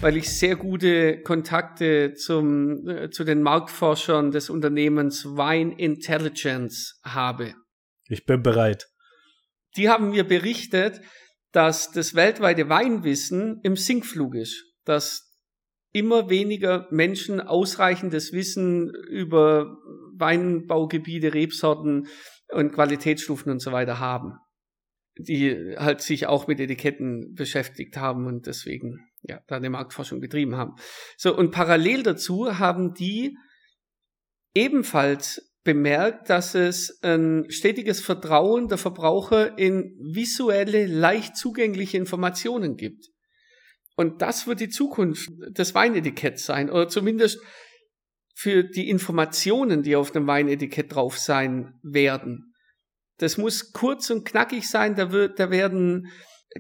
Weil 0.01 0.17
ich 0.17 0.29
sehr 0.29 0.55
gute 0.55 1.21
Kontakte 1.21 2.13
zum, 2.15 2.87
äh, 2.87 3.09
zu 3.11 3.23
den 3.23 3.43
Marktforschern 3.43 4.31
des 4.31 4.49
Unternehmens 4.49 5.25
Wine 5.25 5.77
Intelligence 5.77 6.99
habe. 7.03 7.53
Ich 8.09 8.25
bin 8.25 8.41
bereit. 8.41 8.87
Die 9.77 9.89
haben 9.89 10.09
mir 10.09 10.23
berichtet, 10.23 11.01
dass 11.51 11.91
das 11.91 12.15
weltweite 12.15 12.67
Weinwissen 12.67 13.59
im 13.63 13.75
Sinkflug 13.75 14.35
ist, 14.35 14.65
dass 14.85 15.29
immer 15.93 16.29
weniger 16.29 16.87
Menschen 16.89 17.39
ausreichendes 17.39 18.33
Wissen 18.33 18.91
über 19.09 19.77
Weinbaugebiete, 20.17 21.33
Rebsorten 21.33 22.07
und 22.49 22.73
Qualitätsstufen 22.73 23.51
und 23.51 23.59
so 23.61 23.71
weiter 23.71 23.99
haben. 23.99 24.33
die 25.17 25.75
halt 25.77 26.01
sich 26.01 26.25
auch 26.27 26.47
mit 26.47 26.59
Etiketten 26.61 27.33
beschäftigt 27.35 27.97
haben 27.97 28.25
und 28.25 28.47
deswegen 28.47 29.10
ja 29.23 29.41
da 29.47 29.57
eine 29.57 29.69
Marktforschung 29.69 30.19
betrieben 30.19 30.55
haben. 30.55 30.75
So 31.17 31.35
und 31.35 31.51
parallel 31.51 32.03
dazu 32.03 32.59
haben 32.59 32.93
die 32.93 33.37
ebenfalls 34.53 35.51
bemerkt, 35.63 36.29
dass 36.29 36.55
es 36.55 36.99
ein 37.03 37.45
stetiges 37.49 38.01
Vertrauen 38.01 38.67
der 38.67 38.77
Verbraucher 38.77 39.57
in 39.57 39.95
visuelle, 39.99 40.87
leicht 40.87 41.37
zugängliche 41.37 41.97
Informationen 41.97 42.77
gibt. 42.77 43.09
Und 43.95 44.21
das 44.21 44.47
wird 44.47 44.59
die 44.59 44.69
Zukunft 44.69 45.29
des 45.49 45.75
Weinetiketts 45.75 46.45
sein, 46.45 46.69
oder 46.71 46.87
zumindest 46.87 47.39
für 48.33 48.63
die 48.63 48.89
Informationen, 48.89 49.83
die 49.83 49.95
auf 49.95 50.11
dem 50.11 50.25
Weinetikett 50.25 50.95
drauf 50.95 51.19
sein 51.19 51.79
werden. 51.83 52.55
Das 53.17 53.37
muss 53.37 53.71
kurz 53.71 54.09
und 54.09 54.25
knackig 54.25 54.67
sein, 54.67 54.95
da, 54.95 55.11
wird, 55.11 55.37
da 55.37 55.51
werden 55.51 56.07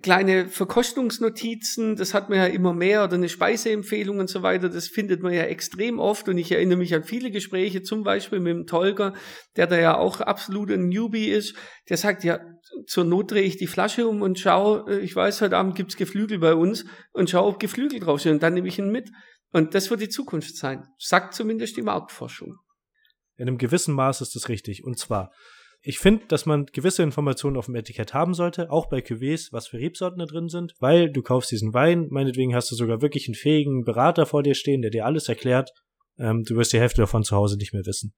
kleine 0.01 0.47
Verkostungsnotizen, 0.47 1.97
das 1.97 2.13
hat 2.13 2.29
man 2.29 2.37
ja 2.37 2.45
immer 2.45 2.73
mehr, 2.73 3.03
oder 3.03 3.15
eine 3.15 3.27
Speiseempfehlung 3.27 4.19
und 4.19 4.29
so 4.29 4.41
weiter, 4.41 4.69
das 4.69 4.87
findet 4.87 5.21
man 5.21 5.33
ja 5.33 5.43
extrem 5.43 5.99
oft 5.99 6.29
und 6.29 6.37
ich 6.37 6.51
erinnere 6.51 6.77
mich 6.77 6.95
an 6.95 7.03
viele 7.03 7.29
Gespräche, 7.29 7.83
zum 7.83 8.03
Beispiel 8.03 8.39
mit 8.39 8.53
dem 8.53 8.67
Tolger, 8.67 9.13
der 9.57 9.67
da 9.67 9.77
ja 9.77 9.97
auch 9.97 10.21
absolut 10.21 10.71
ein 10.71 10.87
Newbie 10.87 11.27
ist, 11.27 11.55
der 11.89 11.97
sagt, 11.97 12.23
ja, 12.23 12.39
zur 12.87 13.03
Not 13.03 13.31
drehe 13.31 13.43
ich 13.43 13.57
die 13.57 13.67
Flasche 13.67 14.07
um 14.07 14.21
und 14.21 14.39
schau, 14.39 14.87
äh, 14.87 14.99
ich 14.99 15.13
weiß, 15.13 15.41
heute 15.41 15.57
Abend 15.57 15.75
gibt's 15.75 15.97
Geflügel 15.97 16.39
bei 16.39 16.55
uns 16.55 16.85
und 17.11 17.29
schau, 17.29 17.47
ob 17.47 17.59
Geflügel 17.59 17.99
draufstehen 17.99 18.35
und 18.35 18.43
dann 18.43 18.53
nehme 18.53 18.69
ich 18.69 18.79
ihn 18.79 18.91
mit. 18.91 19.09
Und 19.51 19.75
das 19.75 19.89
wird 19.89 19.99
die 19.99 20.07
Zukunft 20.07 20.55
sein, 20.55 20.87
sagt 20.97 21.33
zumindest 21.33 21.75
die 21.75 21.81
Marktforschung. 21.81 22.55
In 23.35 23.49
einem 23.49 23.57
gewissen 23.57 23.93
Maß 23.93 24.21
ist 24.21 24.35
das 24.35 24.47
richtig. 24.47 24.85
Und 24.85 24.97
zwar, 24.97 25.33
ich 25.83 25.97
finde, 25.97 26.25
dass 26.27 26.45
man 26.45 26.67
gewisse 26.67 27.01
Informationen 27.01 27.57
auf 27.57 27.65
dem 27.65 27.75
Etikett 27.75 28.13
haben 28.13 28.35
sollte, 28.35 28.69
auch 28.69 28.87
bei 28.87 28.99
Cuvées, 28.99 29.51
was 29.51 29.67
für 29.67 29.79
Rebsorten 29.79 30.19
da 30.19 30.25
drin 30.25 30.47
sind, 30.47 30.75
weil 30.79 31.11
du 31.11 31.23
kaufst 31.23 31.49
diesen 31.51 31.73
Wein, 31.73 32.07
meinetwegen 32.11 32.53
hast 32.53 32.69
du 32.71 32.75
sogar 32.75 33.01
wirklich 33.01 33.27
einen 33.27 33.35
fähigen 33.35 33.83
Berater 33.83 34.27
vor 34.27 34.43
dir 34.43 34.53
stehen, 34.53 34.83
der 34.83 34.91
dir 34.91 35.05
alles 35.05 35.27
erklärt. 35.27 35.71
Ähm, 36.19 36.43
du 36.43 36.55
wirst 36.55 36.73
die 36.73 36.79
Hälfte 36.79 37.01
davon 37.01 37.23
zu 37.23 37.35
Hause 37.35 37.57
nicht 37.57 37.73
mehr 37.73 37.85
wissen. 37.85 38.13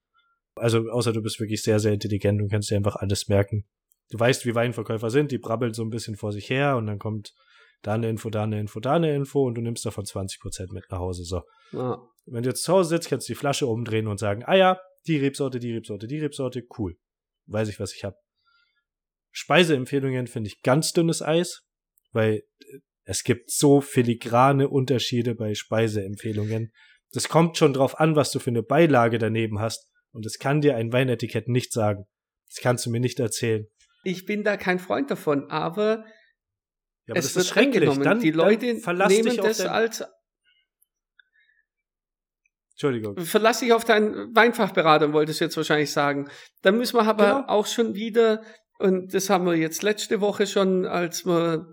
Also, 0.56 0.90
außer 0.90 1.12
du 1.12 1.22
bist 1.22 1.40
wirklich 1.40 1.62
sehr, 1.62 1.80
sehr 1.80 1.92
intelligent 1.92 2.40
und 2.42 2.50
kannst 2.50 2.70
dir 2.70 2.76
einfach 2.76 2.96
alles 2.96 3.28
merken. 3.28 3.64
Du 4.10 4.20
weißt, 4.20 4.44
wie 4.44 4.54
Weinverkäufer 4.54 5.08
sind, 5.08 5.32
die 5.32 5.38
brabbeln 5.38 5.72
so 5.72 5.82
ein 5.82 5.90
bisschen 5.90 6.16
vor 6.16 6.32
sich 6.32 6.50
her 6.50 6.76
und 6.76 6.86
dann 6.86 6.98
kommt 6.98 7.32
da 7.80 7.94
eine 7.94 8.10
Info, 8.10 8.28
da 8.28 8.44
eine 8.44 8.60
Info, 8.60 8.78
da 8.78 8.94
eine 8.94 9.14
Info 9.14 9.46
und 9.46 9.54
du 9.54 9.62
nimmst 9.62 9.86
davon 9.86 10.04
20% 10.04 10.72
mit 10.72 10.84
nach 10.90 10.98
Hause. 10.98 11.24
So. 11.24 11.42
Ja. 11.72 12.02
Wenn 12.26 12.42
du 12.42 12.50
jetzt 12.50 12.62
zu 12.62 12.72
Hause 12.74 12.90
sitzt, 12.90 13.08
kannst 13.08 13.28
du 13.28 13.32
die 13.32 13.38
Flasche 13.38 13.66
umdrehen 13.66 14.06
und 14.06 14.18
sagen, 14.18 14.42
ah 14.44 14.54
ja, 14.54 14.78
die 15.06 15.16
Rebsorte, 15.16 15.58
die 15.58 15.72
Rebsorte, 15.72 16.06
die 16.06 16.18
Rebsorte, 16.18 16.62
cool 16.78 16.96
weiß 17.46 17.68
ich, 17.68 17.80
was 17.80 17.94
ich 17.94 18.04
habe. 18.04 18.16
Speiseempfehlungen 19.32 20.26
finde 20.26 20.48
ich 20.48 20.62
ganz 20.62 20.92
dünnes 20.92 21.22
Eis, 21.22 21.62
weil 22.12 22.34
äh, 22.60 22.78
es 23.04 23.24
gibt 23.24 23.50
so 23.50 23.80
filigrane 23.80 24.68
Unterschiede 24.68 25.34
bei 25.34 25.54
Speiseempfehlungen. 25.54 26.72
Das 27.12 27.28
kommt 27.28 27.58
schon 27.58 27.72
drauf 27.72 28.00
an, 28.00 28.16
was 28.16 28.30
du 28.30 28.38
für 28.38 28.50
eine 28.50 28.62
Beilage 28.62 29.18
daneben 29.18 29.60
hast. 29.60 29.90
Und 30.12 30.24
das 30.24 30.38
kann 30.38 30.60
dir 30.60 30.76
ein 30.76 30.92
Weinetikett 30.92 31.48
nicht 31.48 31.72
sagen. 31.72 32.06
Das 32.48 32.62
kannst 32.62 32.86
du 32.86 32.90
mir 32.90 33.00
nicht 33.00 33.20
erzählen. 33.20 33.66
Ich 34.04 34.26
bin 34.26 34.44
da 34.44 34.56
kein 34.56 34.78
Freund 34.78 35.10
davon, 35.10 35.50
aber, 35.50 36.04
ja, 37.06 37.14
aber 37.14 37.18
es 37.18 37.34
wird 37.34 37.46
schrecklich. 37.46 37.90
Dann, 37.98 38.20
die 38.20 38.30
Leute 38.30 38.66
nehmen 38.66 39.36
das 39.36 39.60
als 39.60 40.04
Entschuldigung. 42.74 43.16
Verlass 43.18 43.60
dich 43.60 43.72
auf 43.72 43.84
deinen 43.84 44.34
Weinfachberater, 44.34 45.12
wolltest 45.12 45.40
du 45.40 45.44
jetzt 45.44 45.56
wahrscheinlich 45.56 45.92
sagen. 45.92 46.28
Dann 46.62 46.76
müssen 46.76 46.96
wir 46.96 47.06
aber 47.06 47.26
genau. 47.26 47.48
auch 47.48 47.66
schon 47.66 47.94
wieder, 47.94 48.42
und 48.78 49.14
das 49.14 49.30
haben 49.30 49.46
wir 49.46 49.54
jetzt 49.54 49.84
letzte 49.84 50.20
Woche 50.20 50.48
schon, 50.48 50.84
als 50.84 51.24
wir 51.24 51.68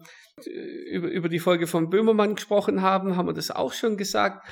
äh, 0.45 0.49
über, 0.91 1.07
über 1.07 1.29
die 1.29 1.39
Folge 1.39 1.65
von 1.65 1.89
Böhmermann 1.89 2.35
gesprochen 2.35 2.83
haben, 2.83 3.17
haben 3.17 3.27
wir 3.27 3.33
das 3.33 3.49
auch 3.49 3.73
schon 3.73 3.97
gesagt. 3.97 4.47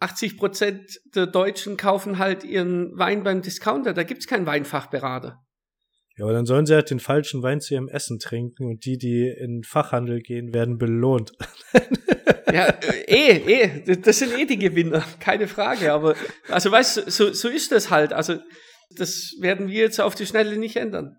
80 0.00 0.36
Prozent 0.36 1.00
der 1.14 1.26
Deutschen 1.26 1.76
kaufen 1.76 2.18
halt 2.18 2.42
ihren 2.42 2.98
Wein 2.98 3.22
beim 3.22 3.40
Discounter. 3.40 3.94
Da 3.94 4.02
gibt's 4.02 4.26
keinen 4.26 4.44
Weinfachberater. 4.44 5.45
Ja, 6.16 6.24
aber 6.24 6.32
dann 6.32 6.46
sollen 6.46 6.64
sie 6.64 6.74
halt 6.74 6.90
den 6.90 7.00
falschen 7.00 7.42
Wein 7.42 7.60
zu 7.60 7.74
ihrem 7.74 7.88
Essen 7.88 8.18
trinken 8.18 8.66
und 8.66 8.86
die, 8.86 8.96
die 8.96 9.28
in 9.28 9.58
den 9.58 9.64
Fachhandel 9.64 10.20
gehen, 10.20 10.54
werden 10.54 10.78
belohnt. 10.78 11.32
Ja, 12.52 12.66
äh, 12.68 13.02
eh, 13.06 13.82
eh, 13.86 13.96
das 13.96 14.20
sind 14.20 14.32
eh 14.38 14.46
die 14.46 14.58
Gewinner, 14.58 15.04
keine 15.18 15.48
Frage. 15.48 15.92
Aber 15.92 16.14
also 16.48 16.70
weißt 16.70 16.96
du, 16.96 17.10
so, 17.10 17.32
so 17.32 17.48
ist 17.48 17.72
das 17.72 17.90
halt. 17.90 18.12
Also 18.12 18.38
das 18.90 19.34
werden 19.40 19.68
wir 19.68 19.80
jetzt 19.80 20.00
auf 20.00 20.14
die 20.14 20.26
Schnelle 20.26 20.56
nicht 20.56 20.76
ändern. 20.76 21.18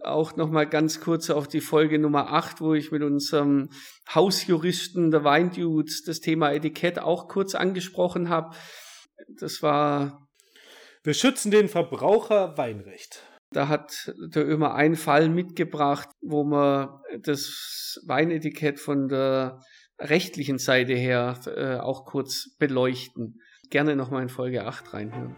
Auch 0.00 0.36
nochmal 0.36 0.68
ganz 0.68 1.00
kurz 1.00 1.28
auf 1.28 1.48
die 1.48 1.60
Folge 1.60 1.98
Nummer 1.98 2.32
8, 2.32 2.60
wo 2.60 2.72
ich 2.74 2.92
mit 2.92 3.02
unserem 3.02 3.70
Hausjuristen 4.12 5.10
der 5.10 5.24
Weindudes 5.24 6.02
das 6.04 6.20
Thema 6.20 6.52
Etikett 6.52 6.98
auch 6.98 7.28
kurz 7.28 7.54
angesprochen 7.54 8.28
habe. 8.28 8.54
Das 9.40 9.62
war. 9.62 10.28
Wir 11.04 11.14
schützen 11.14 11.50
den 11.50 11.68
Verbraucher 11.68 12.56
Weinrecht. 12.56 13.22
Da 13.52 13.68
hat 13.68 14.14
der 14.16 14.48
Ömer 14.48 14.74
einen 14.74 14.96
Fall 14.96 15.28
mitgebracht, 15.28 16.08
wo 16.22 16.42
man 16.42 16.88
das 17.20 18.00
Weinetikett 18.06 18.80
von 18.80 19.08
der 19.08 19.60
rechtlichen 19.98 20.56
Seite 20.56 20.94
her 20.94 21.38
äh, 21.54 21.76
auch 21.76 22.06
kurz 22.06 22.56
beleuchten. 22.58 23.40
Gerne 23.68 23.94
nochmal 23.94 24.22
in 24.22 24.30
Folge 24.30 24.64
8 24.64 24.94
reinhören. 24.94 25.36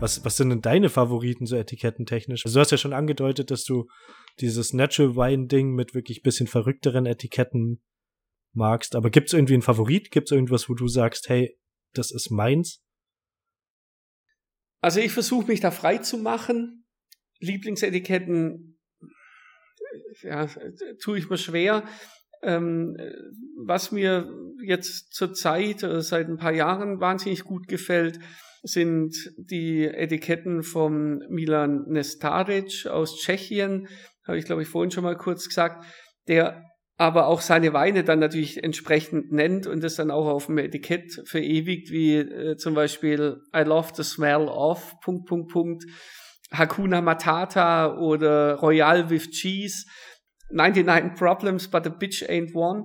Was, 0.00 0.24
was 0.24 0.36
sind 0.38 0.48
denn 0.48 0.62
deine 0.62 0.88
Favoriten 0.88 1.44
so 1.44 1.56
etikettentechnisch? 1.56 2.46
Also 2.46 2.56
du 2.56 2.60
hast 2.60 2.70
ja 2.70 2.78
schon 2.78 2.94
angedeutet, 2.94 3.50
dass 3.50 3.64
du 3.64 3.86
dieses 4.40 4.72
Natural 4.72 5.16
Wine 5.16 5.46
Ding 5.46 5.74
mit 5.74 5.94
wirklich 5.94 6.22
bisschen 6.22 6.46
verrückteren 6.46 7.04
Etiketten 7.04 7.82
magst. 8.56 8.94
Aber 8.96 9.10
gibt 9.10 9.28
es 9.28 9.32
irgendwie 9.32 9.54
einen 9.54 9.62
Favorit? 9.62 10.10
Gibt 10.10 10.28
es 10.28 10.32
irgendwas, 10.32 10.68
wo 10.68 10.74
du 10.74 10.88
sagst, 10.88 11.28
hey, 11.28 11.58
das 11.92 12.10
ist 12.10 12.30
meins? 12.30 12.82
Also 14.80 15.00
ich 15.00 15.12
versuche 15.12 15.46
mich 15.46 15.60
da 15.60 15.70
frei 15.70 15.98
zu 15.98 16.18
machen. 16.18 16.86
Lieblingsetiketten, 17.40 18.78
ja, 20.22 20.48
tue 21.02 21.18
ich 21.18 21.28
mir 21.28 21.38
schwer. 21.38 21.84
Ähm, 22.42 22.96
was 23.64 23.92
mir 23.92 24.30
jetzt 24.62 25.12
zur 25.12 25.34
Zeit, 25.34 25.82
oder 25.84 26.02
seit 26.02 26.28
ein 26.28 26.36
paar 26.36 26.52
Jahren 26.52 27.00
wahnsinnig 27.00 27.44
gut 27.44 27.66
gefällt, 27.66 28.20
sind 28.62 29.14
die 29.36 29.84
Etiketten 29.84 30.62
vom 30.62 31.18
Milan 31.28 31.84
Nestaric 31.88 32.86
aus 32.86 33.18
Tschechien. 33.18 33.88
Habe 34.26 34.38
ich, 34.38 34.44
glaube 34.44 34.62
ich, 34.62 34.68
vorhin 34.68 34.90
schon 34.90 35.04
mal 35.04 35.16
kurz 35.16 35.48
gesagt. 35.48 35.84
Der 36.28 36.64
aber 36.98 37.26
auch 37.26 37.42
seine 37.42 37.72
Weine 37.72 38.04
dann 38.04 38.20
natürlich 38.20 38.62
entsprechend 38.62 39.30
nennt 39.30 39.66
und 39.66 39.82
das 39.82 39.96
dann 39.96 40.10
auch 40.10 40.26
auf 40.26 40.46
dem 40.46 40.58
Etikett 40.58 41.22
verewigt, 41.26 41.90
wie 41.90 42.16
äh, 42.16 42.56
zum 42.56 42.74
Beispiel 42.74 43.42
I 43.54 43.60
love 43.60 43.92
the 43.94 44.02
smell 44.02 44.48
of, 44.48 44.94
Punkt, 45.02 45.26
Punkt, 45.26 45.52
Punkt, 45.52 45.84
Hakuna 46.52 47.02
Matata 47.02 47.98
oder 47.98 48.54
Royal 48.54 49.10
with 49.10 49.30
Cheese, 49.30 49.84
99 50.50 51.14
Problems, 51.14 51.68
but 51.68 51.86
a 51.86 51.90
bitch 51.90 52.22
ain't 52.22 52.54
one. 52.54 52.84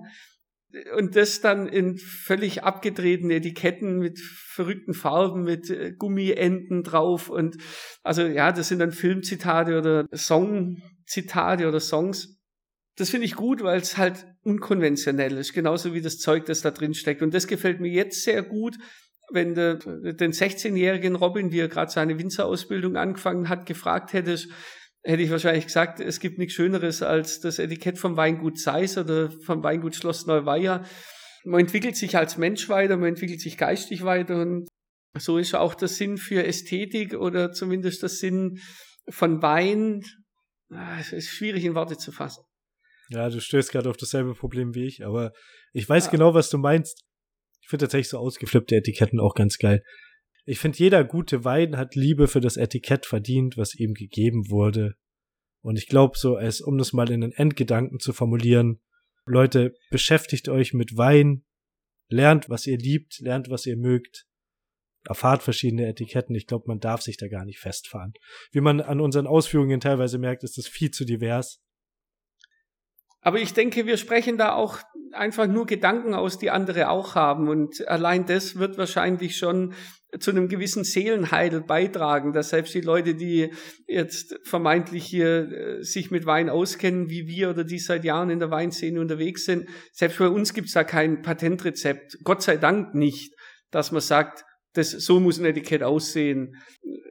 Und 0.98 1.16
das 1.16 1.42
dann 1.42 1.68
in 1.68 1.98
völlig 1.98 2.64
abgedrehten 2.64 3.30
Etiketten 3.30 4.00
mit 4.00 4.20
verrückten 4.20 4.94
Farben, 4.94 5.44
mit 5.44 5.70
äh, 5.70 5.94
Gummienden 5.98 6.84
drauf 6.84 7.30
und 7.30 7.58
also 8.04 8.24
ja, 8.24 8.52
das 8.52 8.68
sind 8.68 8.80
dann 8.80 8.92
Filmzitate 8.92 9.78
oder 9.78 10.08
Songzitate 10.14 11.68
oder 11.68 11.80
Songs 11.80 12.41
das 12.98 13.10
finde 13.10 13.26
ich 13.26 13.36
gut, 13.36 13.64
weil 13.64 13.80
es 13.80 13.98
halt 13.98 14.26
unkonventionell 14.44 15.38
ist, 15.38 15.54
genauso 15.54 15.94
wie 15.94 16.02
das 16.02 16.18
Zeug, 16.18 16.46
das 16.46 16.62
da 16.62 16.72
drin 16.72 16.94
steckt. 16.94 17.22
Und 17.22 17.34
das 17.34 17.48
gefällt 17.48 17.80
mir 17.80 17.92
jetzt 17.92 18.24
sehr 18.24 18.44
gut, 18.44 18.78
wenn 19.32 19.56
du 19.56 19.78
den 19.78 20.34
16-jährigen 20.34 21.16
Robin, 21.16 21.52
wie 21.52 21.60
er 21.60 21.70
gerade 21.70 21.92
seine 21.92 22.20
Winzerausbildung 22.20 22.98
angefangen 22.98 23.48
hat, 23.48 23.66
gefragt 23.66 24.14
hättest, 24.14 24.50
hätte 25.04 25.24
ich 25.24 25.32
wahrscheinlich 25.32 25.66
gesagt, 25.66 26.00
es 26.00 26.20
gibt 26.20 26.38
nichts 26.38 26.54
Schöneres 26.54 27.02
als 27.02 27.40
das 27.40 27.60
Etikett 27.60 27.98
vom 27.98 28.18
Weingut 28.18 28.60
Seis 28.60 28.98
oder 28.98 29.32
vom 29.32 29.64
Weingut 29.64 29.96
Schloss 29.96 30.28
Neuweier. 30.28 30.84
Man 31.44 31.62
entwickelt 31.62 31.96
sich 31.96 32.18
als 32.18 32.38
Mensch 32.38 32.70
weiter, 32.70 32.98
man 32.98 33.10
entwickelt 33.10 33.42
sich 33.42 33.58
geistig 33.58 34.04
weiter 34.04 34.40
und 34.42 34.68
so 35.18 35.38
ist 35.38 35.56
auch 35.56 35.74
der 35.74 35.88
Sinn 35.88 36.18
für 36.18 36.46
Ästhetik 36.46 37.16
oder 37.16 37.52
zumindest 37.52 38.02
der 38.02 38.10
Sinn 38.10 38.60
von 39.10 39.42
Wein. 39.42 40.04
Ah, 40.70 41.00
es 41.00 41.12
ist 41.12 41.30
schwierig 41.30 41.66
in 41.66 41.76
Worte 41.76 41.98
zu 41.98 42.12
fassen. 42.12 42.44
Ja, 43.12 43.30
du 43.30 43.42
stößt 43.42 43.72
gerade 43.72 43.90
auf 43.90 43.98
dasselbe 43.98 44.34
Problem 44.34 44.74
wie 44.74 44.86
ich, 44.86 45.06
aber 45.06 45.34
ich 45.74 45.88
weiß 45.88 46.06
ja. 46.06 46.12
genau, 46.12 46.34
was 46.34 46.50
du 46.50 46.58
meinst. 46.58 47.04
Ich 47.62 47.68
finde 47.68 47.86
tatsächlich 47.86 48.10
so 48.10 48.18
ausgeflippte 48.18 48.76
Etiketten 48.76 49.20
auch 49.20 49.36
ganz 49.36 49.58
geil. 49.58 49.84
Ich 50.46 50.60
finde, 50.60 50.80
jeder 50.80 51.04
gute 51.04 51.44
Wein 51.44 51.78
hat 51.78 51.96
Liebe 51.96 52.28
für 52.28 52.42
das 52.42 52.58
Etikett 52.58 53.06
verdient, 53.06 53.58
was 53.58 53.76
ihm 53.76 53.94
gegeben 53.94 54.50
wurde. 54.50 54.96
Und 55.62 55.78
ich 55.78 55.88
glaube, 55.88 56.18
so 56.18 56.36
als, 56.36 56.62
um 56.62 56.78
das 56.78 56.94
mal 56.94 57.12
in 57.12 57.24
einen 57.24 57.34
Endgedanken 57.34 58.00
zu 58.00 58.14
formulieren, 58.14 58.82
Leute, 59.26 59.76
beschäftigt 59.92 60.50
euch 60.50 60.74
mit 60.74 60.98
Wein, 60.98 61.44
lernt, 62.08 62.50
was 62.50 62.66
ihr 62.66 62.78
liebt, 62.78 63.20
lernt, 63.20 63.50
was 63.50 63.66
ihr 63.66 63.78
mögt, 63.78 64.26
erfahrt 65.06 65.44
verschiedene 65.44 65.88
Etiketten. 65.88 66.36
Ich 66.36 66.48
glaube, 66.48 66.66
man 66.68 66.80
darf 66.80 67.02
sich 67.02 67.18
da 67.18 67.28
gar 67.28 67.46
nicht 67.46 67.60
festfahren. 67.60 68.14
Wie 68.52 68.62
man 68.62 68.82
an 68.82 69.00
unseren 69.00 69.28
Ausführungen 69.28 69.80
teilweise 69.80 70.18
merkt, 70.18 70.44
ist 70.44 70.58
das 70.58 70.68
viel 70.68 70.92
zu 70.92 71.06
divers. 71.06 71.62
Aber 73.22 73.40
ich 73.40 73.54
denke, 73.54 73.86
wir 73.86 73.98
sprechen 73.98 74.38
da 74.38 74.54
auch 74.54 74.80
einfach 75.14 75.48
nur 75.48 75.66
Gedanken 75.66 76.14
aus, 76.14 76.40
die 76.40 76.50
andere 76.50 76.90
auch 76.90 77.16
haben. 77.16 77.48
Und 77.50 77.88
allein 77.88 78.26
das 78.26 78.58
wird 78.58 78.78
wahrscheinlich 78.78 79.38
schon 79.38 79.74
zu 80.20 80.32
einem 80.32 80.50
gewissen 80.50 80.84
Seelenheil 80.84 81.62
beitragen, 81.62 82.34
dass 82.34 82.50
selbst 82.50 82.74
die 82.74 82.82
Leute, 82.82 83.16
die 83.16 83.52
jetzt 83.88 84.38
vermeintlich 84.44 85.06
hier 85.06 85.52
äh, 85.52 85.84
sich 85.84 86.12
mit 86.12 86.26
Wein 86.26 86.50
auskennen, 86.50 87.10
wie 87.10 87.28
wir 87.28 87.50
oder 87.50 87.64
die 87.64 87.80
seit 87.80 88.04
Jahren 88.04 88.30
in 88.30 88.40
der 88.40 88.52
Weinszene 88.52 89.00
unterwegs 89.00 89.46
sind, 89.46 89.70
selbst 89.94 90.20
bei 90.20 90.28
uns 90.28 90.54
gibt's 90.54 90.74
da 90.74 90.84
kein 90.84 91.22
Patentrezept. 91.22 92.18
Gott 92.24 92.42
sei 92.42 92.58
Dank 92.58 92.94
nicht, 92.94 93.34
dass 93.70 93.92
man 93.92 94.02
sagt, 94.02 94.44
das, 94.74 94.92
so 94.92 95.20
muss 95.20 95.38
ein 95.38 95.46
Etikett 95.46 95.84
aussehen, 95.84 96.56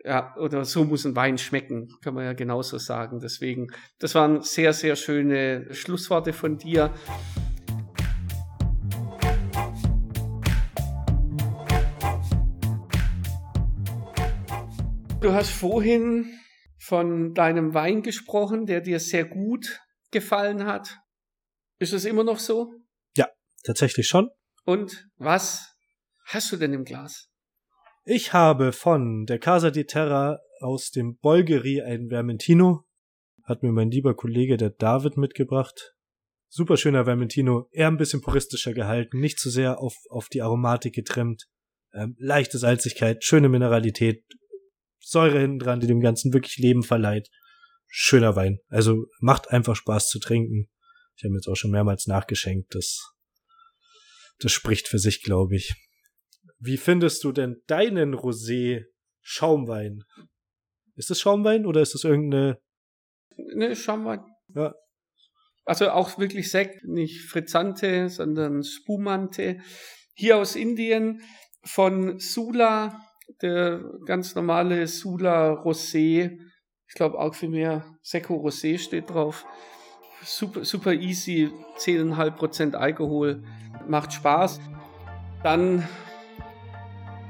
ja, 0.05 0.35
oder 0.37 0.65
so 0.65 0.85
muss 0.85 1.05
ein 1.05 1.15
Wein 1.15 1.37
schmecken, 1.37 1.89
kann 2.03 2.15
man 2.15 2.25
ja 2.25 2.33
genauso 2.33 2.79
sagen. 2.79 3.21
Deswegen, 3.21 3.69
das 3.99 4.15
waren 4.15 4.43
sehr, 4.43 4.73
sehr 4.73 4.97
schöne 4.97 5.73
Schlussworte 5.75 6.33
von 6.33 6.57
dir. 6.57 6.95
Du 15.21 15.33
hast 15.33 15.51
vorhin 15.51 16.33
von 16.79 17.35
deinem 17.35 17.75
Wein 17.75 18.03
gesprochen, 18.03 18.65
der 18.65 18.81
dir 18.81 18.99
sehr 18.99 19.27
gut 19.27 19.81
gefallen 20.11 20.65
hat. 20.65 20.99
Ist 21.79 21.93
es 21.93 22.07
immer 22.07 22.25
noch 22.25 22.39
so? 22.39 22.73
Ja, 23.17 23.29
tatsächlich 23.63 24.07
schon. 24.07 24.31
Und 24.65 25.07
was 25.17 25.77
hast 26.25 26.51
du 26.53 26.57
denn 26.57 26.73
im 26.73 26.85
Glas? 26.85 27.30
Ich 28.13 28.33
habe 28.33 28.73
von 28.73 29.25
der 29.27 29.39
Casa 29.39 29.71
di 29.71 29.85
Terra 29.85 30.41
aus 30.59 30.91
dem 30.91 31.19
Bolgeri 31.19 31.81
ein 31.81 32.09
Vermentino. 32.11 32.85
Hat 33.45 33.63
mir 33.63 33.71
mein 33.71 33.93
lieber 33.93 34.17
Kollege, 34.17 34.57
der 34.57 34.71
David, 34.71 35.17
mitgebracht. 35.17 35.95
Super 36.49 36.77
schöner 36.77 37.07
Vermentino, 37.07 37.69
eher 37.71 37.87
ein 37.87 37.99
bisschen 37.99 38.21
puristischer 38.21 38.75
gehalten, 38.75 39.21
nicht 39.21 39.39
zu 39.39 39.49
sehr 39.49 39.79
auf, 39.79 39.95
auf 40.09 40.29
die 40.29 40.43
Aromatik 40.43 40.93
getrimmt. 40.93 41.47
Ähm, 41.95 42.17
leichte 42.19 42.59
Salzigkeit, 42.59 43.23
schöne 43.23 43.49
Mineralität, 43.49 44.25
Säure 44.99 45.39
hinten 45.39 45.61
dran, 45.61 45.79
die 45.79 45.87
dem 45.87 46.01
Ganzen 46.01 46.33
wirklich 46.33 46.57
Leben 46.57 46.83
verleiht. 46.83 47.31
Schöner 47.87 48.35
Wein. 48.35 48.59
Also 48.67 49.07
macht 49.21 49.53
einfach 49.53 49.77
Spaß 49.77 50.09
zu 50.09 50.19
trinken. 50.19 50.69
Ich 51.15 51.23
habe 51.23 51.35
jetzt 51.35 51.47
auch 51.47 51.55
schon 51.55 51.71
mehrmals 51.71 52.09
nachgeschenkt. 52.09 52.75
Das, 52.75 53.15
das 54.41 54.51
spricht 54.51 54.89
für 54.89 54.99
sich, 54.99 55.23
glaube 55.23 55.55
ich. 55.55 55.90
Wie 56.61 56.77
findest 56.77 57.25
du 57.25 57.33
denn 57.33 57.63
deinen 57.67 58.15
Rosé 58.15 58.85
Schaumwein? 59.23 60.05
Ist 60.95 61.11
es 61.11 61.19
Schaumwein 61.19 61.65
oder 61.65 61.81
ist 61.81 61.95
es 61.95 62.05
irgendeine? 62.05 62.59
Ne, 63.55 63.75
Schaumwein. 63.75 64.23
Ja. 64.55 64.75
Also 65.65 65.91
auch 65.91 66.19
wirklich 66.19 66.51
Sekt, 66.51 66.85
nicht 66.85 67.23
Frizzante, 67.23 68.11
sondern 68.11 68.63
Spumante. 68.63 69.61
Hier 70.15 70.37
aus 70.37 70.55
Indien 70.55 71.23
von 71.65 72.19
Sula, 72.19 73.01
der 73.41 73.83
ganz 74.05 74.35
normale 74.35 74.87
Sula 74.87 75.53
Rosé. 75.63 76.39
Ich 76.89 76.95
glaube 76.95 77.19
auch 77.19 77.35
für 77.35 77.49
mehr 77.49 77.97
Seco 78.03 78.35
Rosé 78.35 78.79
steht 78.79 79.09
drauf. 79.09 79.47
Super, 80.23 80.67
super 80.67 80.93
easy, 80.93 81.51
10,5% 81.79 82.75
Alkohol, 82.75 83.43
macht 83.89 84.13
Spaß. 84.13 84.61
Dann 85.43 85.89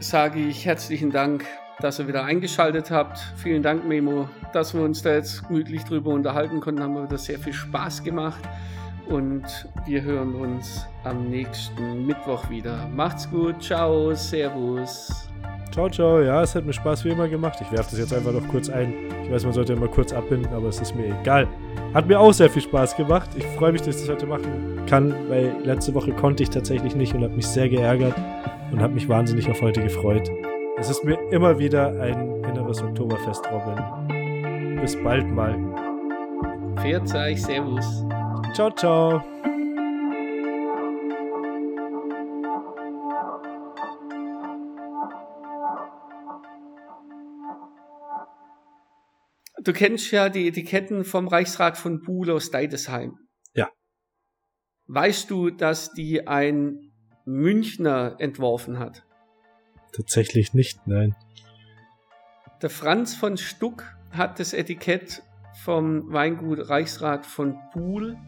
sage 0.01 0.41
ich 0.41 0.65
herzlichen 0.65 1.11
Dank, 1.11 1.45
dass 1.81 1.99
ihr 1.99 2.09
wieder 2.09 2.25
eingeschaltet 2.25 2.91
habt. 2.91 3.19
Vielen 3.37 3.63
Dank, 3.63 3.87
Memo, 3.87 4.29
dass 4.53 4.75
wir 4.75 4.83
uns 4.83 5.03
da 5.03 5.15
jetzt 5.15 5.47
gemütlich 5.47 5.85
drüber 5.85 6.11
unterhalten 6.11 6.61
konnten. 6.61 6.83
Haben 6.83 6.95
wir 6.95 7.05
wieder 7.05 7.19
sehr 7.19 7.39
viel 7.39 7.53
Spaß 7.53 8.03
gemacht. 8.03 8.41
Und 9.09 9.45
wir 9.87 10.03
hören 10.03 10.35
uns 10.35 10.87
am 11.05 11.29
nächsten 11.31 12.07
Mittwoch 12.07 12.49
wieder. 12.49 12.89
Macht's 12.95 13.29
gut, 13.31 13.63
ciao, 13.63 14.15
servus. 14.15 15.30
Ciao, 15.71 15.89
ciao. 15.89 16.21
Ja, 16.21 16.43
es 16.43 16.55
hat 16.55 16.67
mir 16.67 16.73
Spaß 16.73 17.05
wie 17.05 17.11
immer 17.11 17.29
gemacht. 17.29 17.59
Ich 17.61 17.71
werfe 17.71 17.91
das 17.91 17.99
jetzt 17.99 18.13
einfach 18.13 18.33
noch 18.33 18.47
kurz 18.49 18.69
ein. 18.69 18.93
Ich 19.25 19.31
weiß, 19.31 19.45
man 19.45 19.53
sollte 19.53 19.73
immer 19.75 19.89
kurz 19.89 20.13
abbinden, 20.13 20.53
aber 20.53 20.69
es 20.69 20.81
ist 20.81 20.95
mir 20.97 21.17
egal. 21.21 21.47
Hat 21.95 22.07
mir 22.07 22.19
auch 22.19 22.33
sehr 22.33 22.51
viel 22.51 22.63
Spaß 22.63 22.97
gemacht. 22.97 23.31
Ich 23.37 23.47
freue 23.57 23.73
mich, 23.73 23.83
dass 23.83 23.97
ich 23.97 24.03
das 24.03 24.11
heute 24.11 24.27
machen 24.27 24.83
kann, 24.87 25.15
weil 25.29 25.55
letzte 25.63 25.95
Woche 25.95 26.13
konnte 26.13 26.43
ich 26.43 26.51
tatsächlich 26.51 26.97
nicht 26.97 27.15
und 27.15 27.23
habe 27.23 27.35
mich 27.35 27.47
sehr 27.47 27.69
geärgert 27.69 28.15
und 28.73 28.81
habe 28.81 28.95
mich 28.95 29.09
wahnsinnig 29.09 29.49
auf 29.49 29.63
heute 29.63 29.83
gefreut. 29.83 30.29
Es 30.79 30.91
ist 30.91 31.05
mir 31.05 31.19
immer 31.31 31.59
wieder 31.59 31.89
ein 32.01 32.43
inneres 32.45 32.83
Oktoberfest, 32.83 33.45
Robin. 33.53 34.81
Bis 34.81 34.97
bald 35.03 35.31
mal. 35.31 35.57
Pfiat 36.77 37.15
euch, 37.15 37.43
Servus. 37.43 38.05
Ciao, 38.55 38.71
ciao. 38.71 39.40
Du 49.71 49.77
kennst 49.77 50.11
ja 50.11 50.29
die 50.29 50.49
Etiketten 50.49 51.05
vom 51.05 51.29
Reichsrat 51.29 51.79
von 51.79 52.03
Buhl 52.03 52.33
aus 52.33 52.51
Deidesheim. 52.51 53.17
Ja. 53.55 53.71
Weißt 54.89 55.31
du, 55.31 55.51
dass 55.51 55.93
die 55.93 56.27
ein 56.27 56.91
Münchner 57.25 58.17
entworfen 58.19 58.81
hat? 58.81 59.05
Tatsächlich 59.93 60.55
nicht, 60.55 60.89
nein. 60.89 61.15
Der 62.61 62.69
Franz 62.69 63.15
von 63.15 63.37
Stuck 63.37 63.85
hat 64.11 64.41
das 64.41 64.55
Etikett 64.55 65.23
vom 65.63 66.13
Weingut 66.13 66.69
Reichsrat 66.69 67.25
von 67.25 67.57
Buhl 67.73 68.19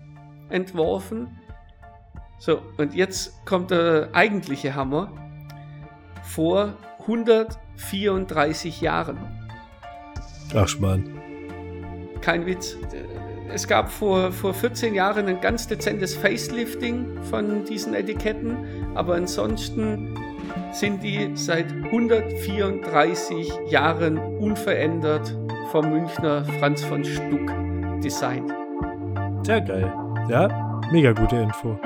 entworfen. 0.49 1.41
So, 2.39 2.63
und 2.77 2.95
jetzt 2.95 3.45
kommt 3.47 3.73
der 3.73 4.11
eigentliche 4.13 4.77
Hammer. 4.77 5.11
Vor 6.23 6.77
134 7.01 8.81
Jahren. 8.81 9.19
Ach, 10.55 10.69
Schmarrn. 10.69 11.32
Kein 12.23 12.47
Witz 12.47 12.77
es 13.55 13.69
gab 13.69 13.91
vor, 13.91 14.33
vor 14.33 14.55
14 14.55 14.95
Jahren 14.95 15.29
ein 15.29 15.41
ganz 15.41 15.69
dezentes 15.69 16.15
Facelifting 16.15 17.23
von 17.25 17.65
diesen 17.65 17.95
Etiketten, 17.95 18.57
aber 18.95 19.15
ansonsten 19.15 20.15
sind 20.73 21.03
die 21.03 21.31
seit 21.35 21.71
134 21.71 23.53
Jahren 23.69 24.19
unverändert 24.39 25.37
vom 25.71 25.91
Münchner 25.91 26.45
Franz 26.59 26.83
von 26.83 27.05
Stuck 27.05 27.53
designt. 28.03 28.53
Sehr 29.43 29.61
geil. 29.61 29.93
Ja, 30.29 30.81
mega 30.91 31.13
gute 31.13 31.37
Info. 31.37 31.79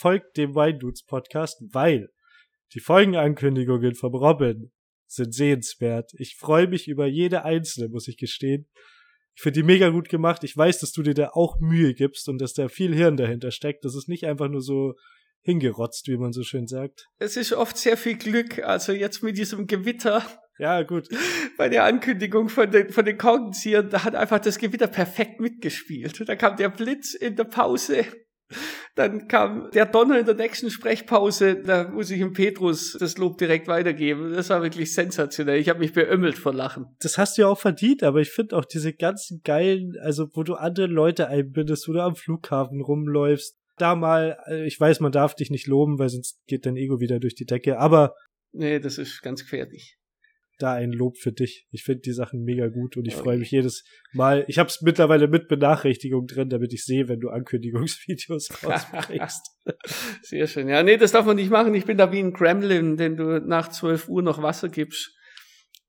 Folgt 0.00 0.38
dem 0.38 0.54
Weindudes 0.54 1.04
Podcast, 1.04 1.62
weil 1.72 2.08
die 2.72 2.80
Folgenankündigungen 2.80 3.94
vom 3.94 4.14
Robin 4.14 4.72
sind 5.06 5.34
sehenswert. 5.34 6.12
Ich 6.14 6.36
freue 6.38 6.68
mich 6.68 6.88
über 6.88 7.06
jede 7.06 7.44
einzelne, 7.44 7.88
muss 7.88 8.08
ich 8.08 8.16
gestehen. 8.16 8.66
Ich 9.34 9.42
finde 9.42 9.60
die 9.60 9.66
mega 9.66 9.90
gut 9.90 10.08
gemacht. 10.08 10.42
Ich 10.42 10.56
weiß, 10.56 10.78
dass 10.78 10.92
du 10.92 11.02
dir 11.02 11.12
da 11.12 11.30
auch 11.34 11.60
Mühe 11.60 11.92
gibst 11.92 12.30
und 12.30 12.40
dass 12.40 12.54
da 12.54 12.68
viel 12.68 12.94
Hirn 12.94 13.18
dahinter 13.18 13.50
steckt. 13.50 13.84
Das 13.84 13.94
ist 13.94 14.08
nicht 14.08 14.24
einfach 14.24 14.48
nur 14.48 14.62
so 14.62 14.94
hingerotzt, 15.42 16.08
wie 16.08 16.16
man 16.16 16.32
so 16.32 16.44
schön 16.44 16.66
sagt. 16.66 17.06
Es 17.18 17.36
ist 17.36 17.52
oft 17.52 17.76
sehr 17.76 17.98
viel 17.98 18.16
Glück. 18.16 18.60
Also 18.60 18.92
jetzt 18.92 19.22
mit 19.22 19.36
diesem 19.36 19.66
Gewitter. 19.66 20.24
Ja, 20.58 20.82
gut. 20.82 21.08
Bei 21.58 21.68
der 21.68 21.84
Ankündigung 21.84 22.48
von 22.48 22.70
den, 22.70 22.90
von 22.90 23.04
den 23.04 23.18
Korkenziehern, 23.18 23.90
da 23.90 24.04
hat 24.04 24.14
einfach 24.14 24.40
das 24.40 24.58
Gewitter 24.58 24.86
perfekt 24.86 25.40
mitgespielt. 25.40 26.26
Da 26.26 26.36
kam 26.36 26.56
der 26.56 26.70
Blitz 26.70 27.12
in 27.12 27.36
der 27.36 27.44
Pause. 27.44 28.06
Dann 28.96 29.28
kam 29.28 29.70
der 29.72 29.86
Donner 29.86 30.18
in 30.18 30.26
der 30.26 30.34
nächsten 30.34 30.70
Sprechpause. 30.70 31.62
Da 31.62 31.88
muss 31.88 32.10
ich 32.10 32.18
dem 32.18 32.32
Petrus 32.32 32.96
das 32.98 33.18
Lob 33.18 33.38
direkt 33.38 33.68
weitergeben. 33.68 34.32
Das 34.32 34.50
war 34.50 34.62
wirklich 34.62 34.92
sensationell. 34.92 35.58
Ich 35.58 35.68
habe 35.68 35.78
mich 35.78 35.92
beömmelt 35.92 36.38
vor 36.38 36.52
Lachen. 36.52 36.86
Das 37.00 37.16
hast 37.16 37.38
du 37.38 37.42
ja 37.42 37.48
auch 37.48 37.58
verdient, 37.58 38.02
aber 38.02 38.20
ich 38.20 38.30
finde 38.30 38.56
auch 38.56 38.64
diese 38.64 38.92
ganzen 38.92 39.42
geilen, 39.44 39.94
also 40.02 40.28
wo 40.34 40.42
du 40.42 40.54
andere 40.54 40.86
Leute 40.86 41.28
einbindest, 41.28 41.88
wo 41.88 41.92
du 41.92 42.02
am 42.02 42.16
Flughafen 42.16 42.80
rumläufst. 42.80 43.56
Da 43.78 43.94
mal, 43.94 44.38
äh, 44.46 44.66
ich 44.66 44.78
weiß, 44.78 45.00
man 45.00 45.12
darf 45.12 45.34
dich 45.34 45.50
nicht 45.50 45.66
loben, 45.66 45.98
weil 45.98 46.10
sonst 46.10 46.38
geht 46.46 46.66
dein 46.66 46.76
Ego 46.76 47.00
wieder 47.00 47.18
durch 47.18 47.34
die 47.34 47.46
Decke, 47.46 47.78
aber. 47.78 48.14
Nee, 48.52 48.80
das 48.80 48.98
ist 48.98 49.22
ganz 49.22 49.42
gefährlich 49.42 49.99
da 50.62 50.74
ein 50.74 50.92
Lob 50.92 51.16
für 51.16 51.32
dich. 51.32 51.66
Ich 51.70 51.82
finde 51.82 52.02
die 52.02 52.12
Sachen 52.12 52.42
mega 52.42 52.68
gut 52.68 52.96
und 52.96 53.06
ich 53.06 53.14
okay. 53.14 53.22
freue 53.22 53.38
mich 53.38 53.50
jedes 53.50 53.84
Mal. 54.12 54.44
Ich 54.48 54.58
habe 54.58 54.68
es 54.68 54.82
mittlerweile 54.82 55.28
mit 55.28 55.48
Benachrichtigung 55.48 56.26
drin, 56.26 56.48
damit 56.48 56.72
ich 56.72 56.84
sehe, 56.84 57.08
wenn 57.08 57.20
du 57.20 57.30
Ankündigungsvideos 57.30 58.50
rausbringst. 58.64 59.42
Sehr 60.22 60.46
schön. 60.46 60.68
Ja, 60.68 60.82
nee, 60.82 60.96
das 60.96 61.12
darf 61.12 61.26
man 61.26 61.36
nicht 61.36 61.50
machen. 61.50 61.74
Ich 61.74 61.84
bin 61.84 61.98
da 61.98 62.12
wie 62.12 62.20
ein 62.20 62.32
Gremlin, 62.32 62.96
den 62.96 63.16
du 63.16 63.40
nach 63.40 63.68
12 63.68 64.08
Uhr 64.08 64.22
noch 64.22 64.42
Wasser 64.42 64.68
gibst. 64.68 65.16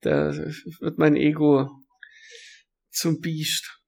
da 0.02 0.34
wird 0.80 0.98
mein 0.98 1.16
Ego 1.16 1.70
zum 2.90 3.20
Biest. 3.20 3.81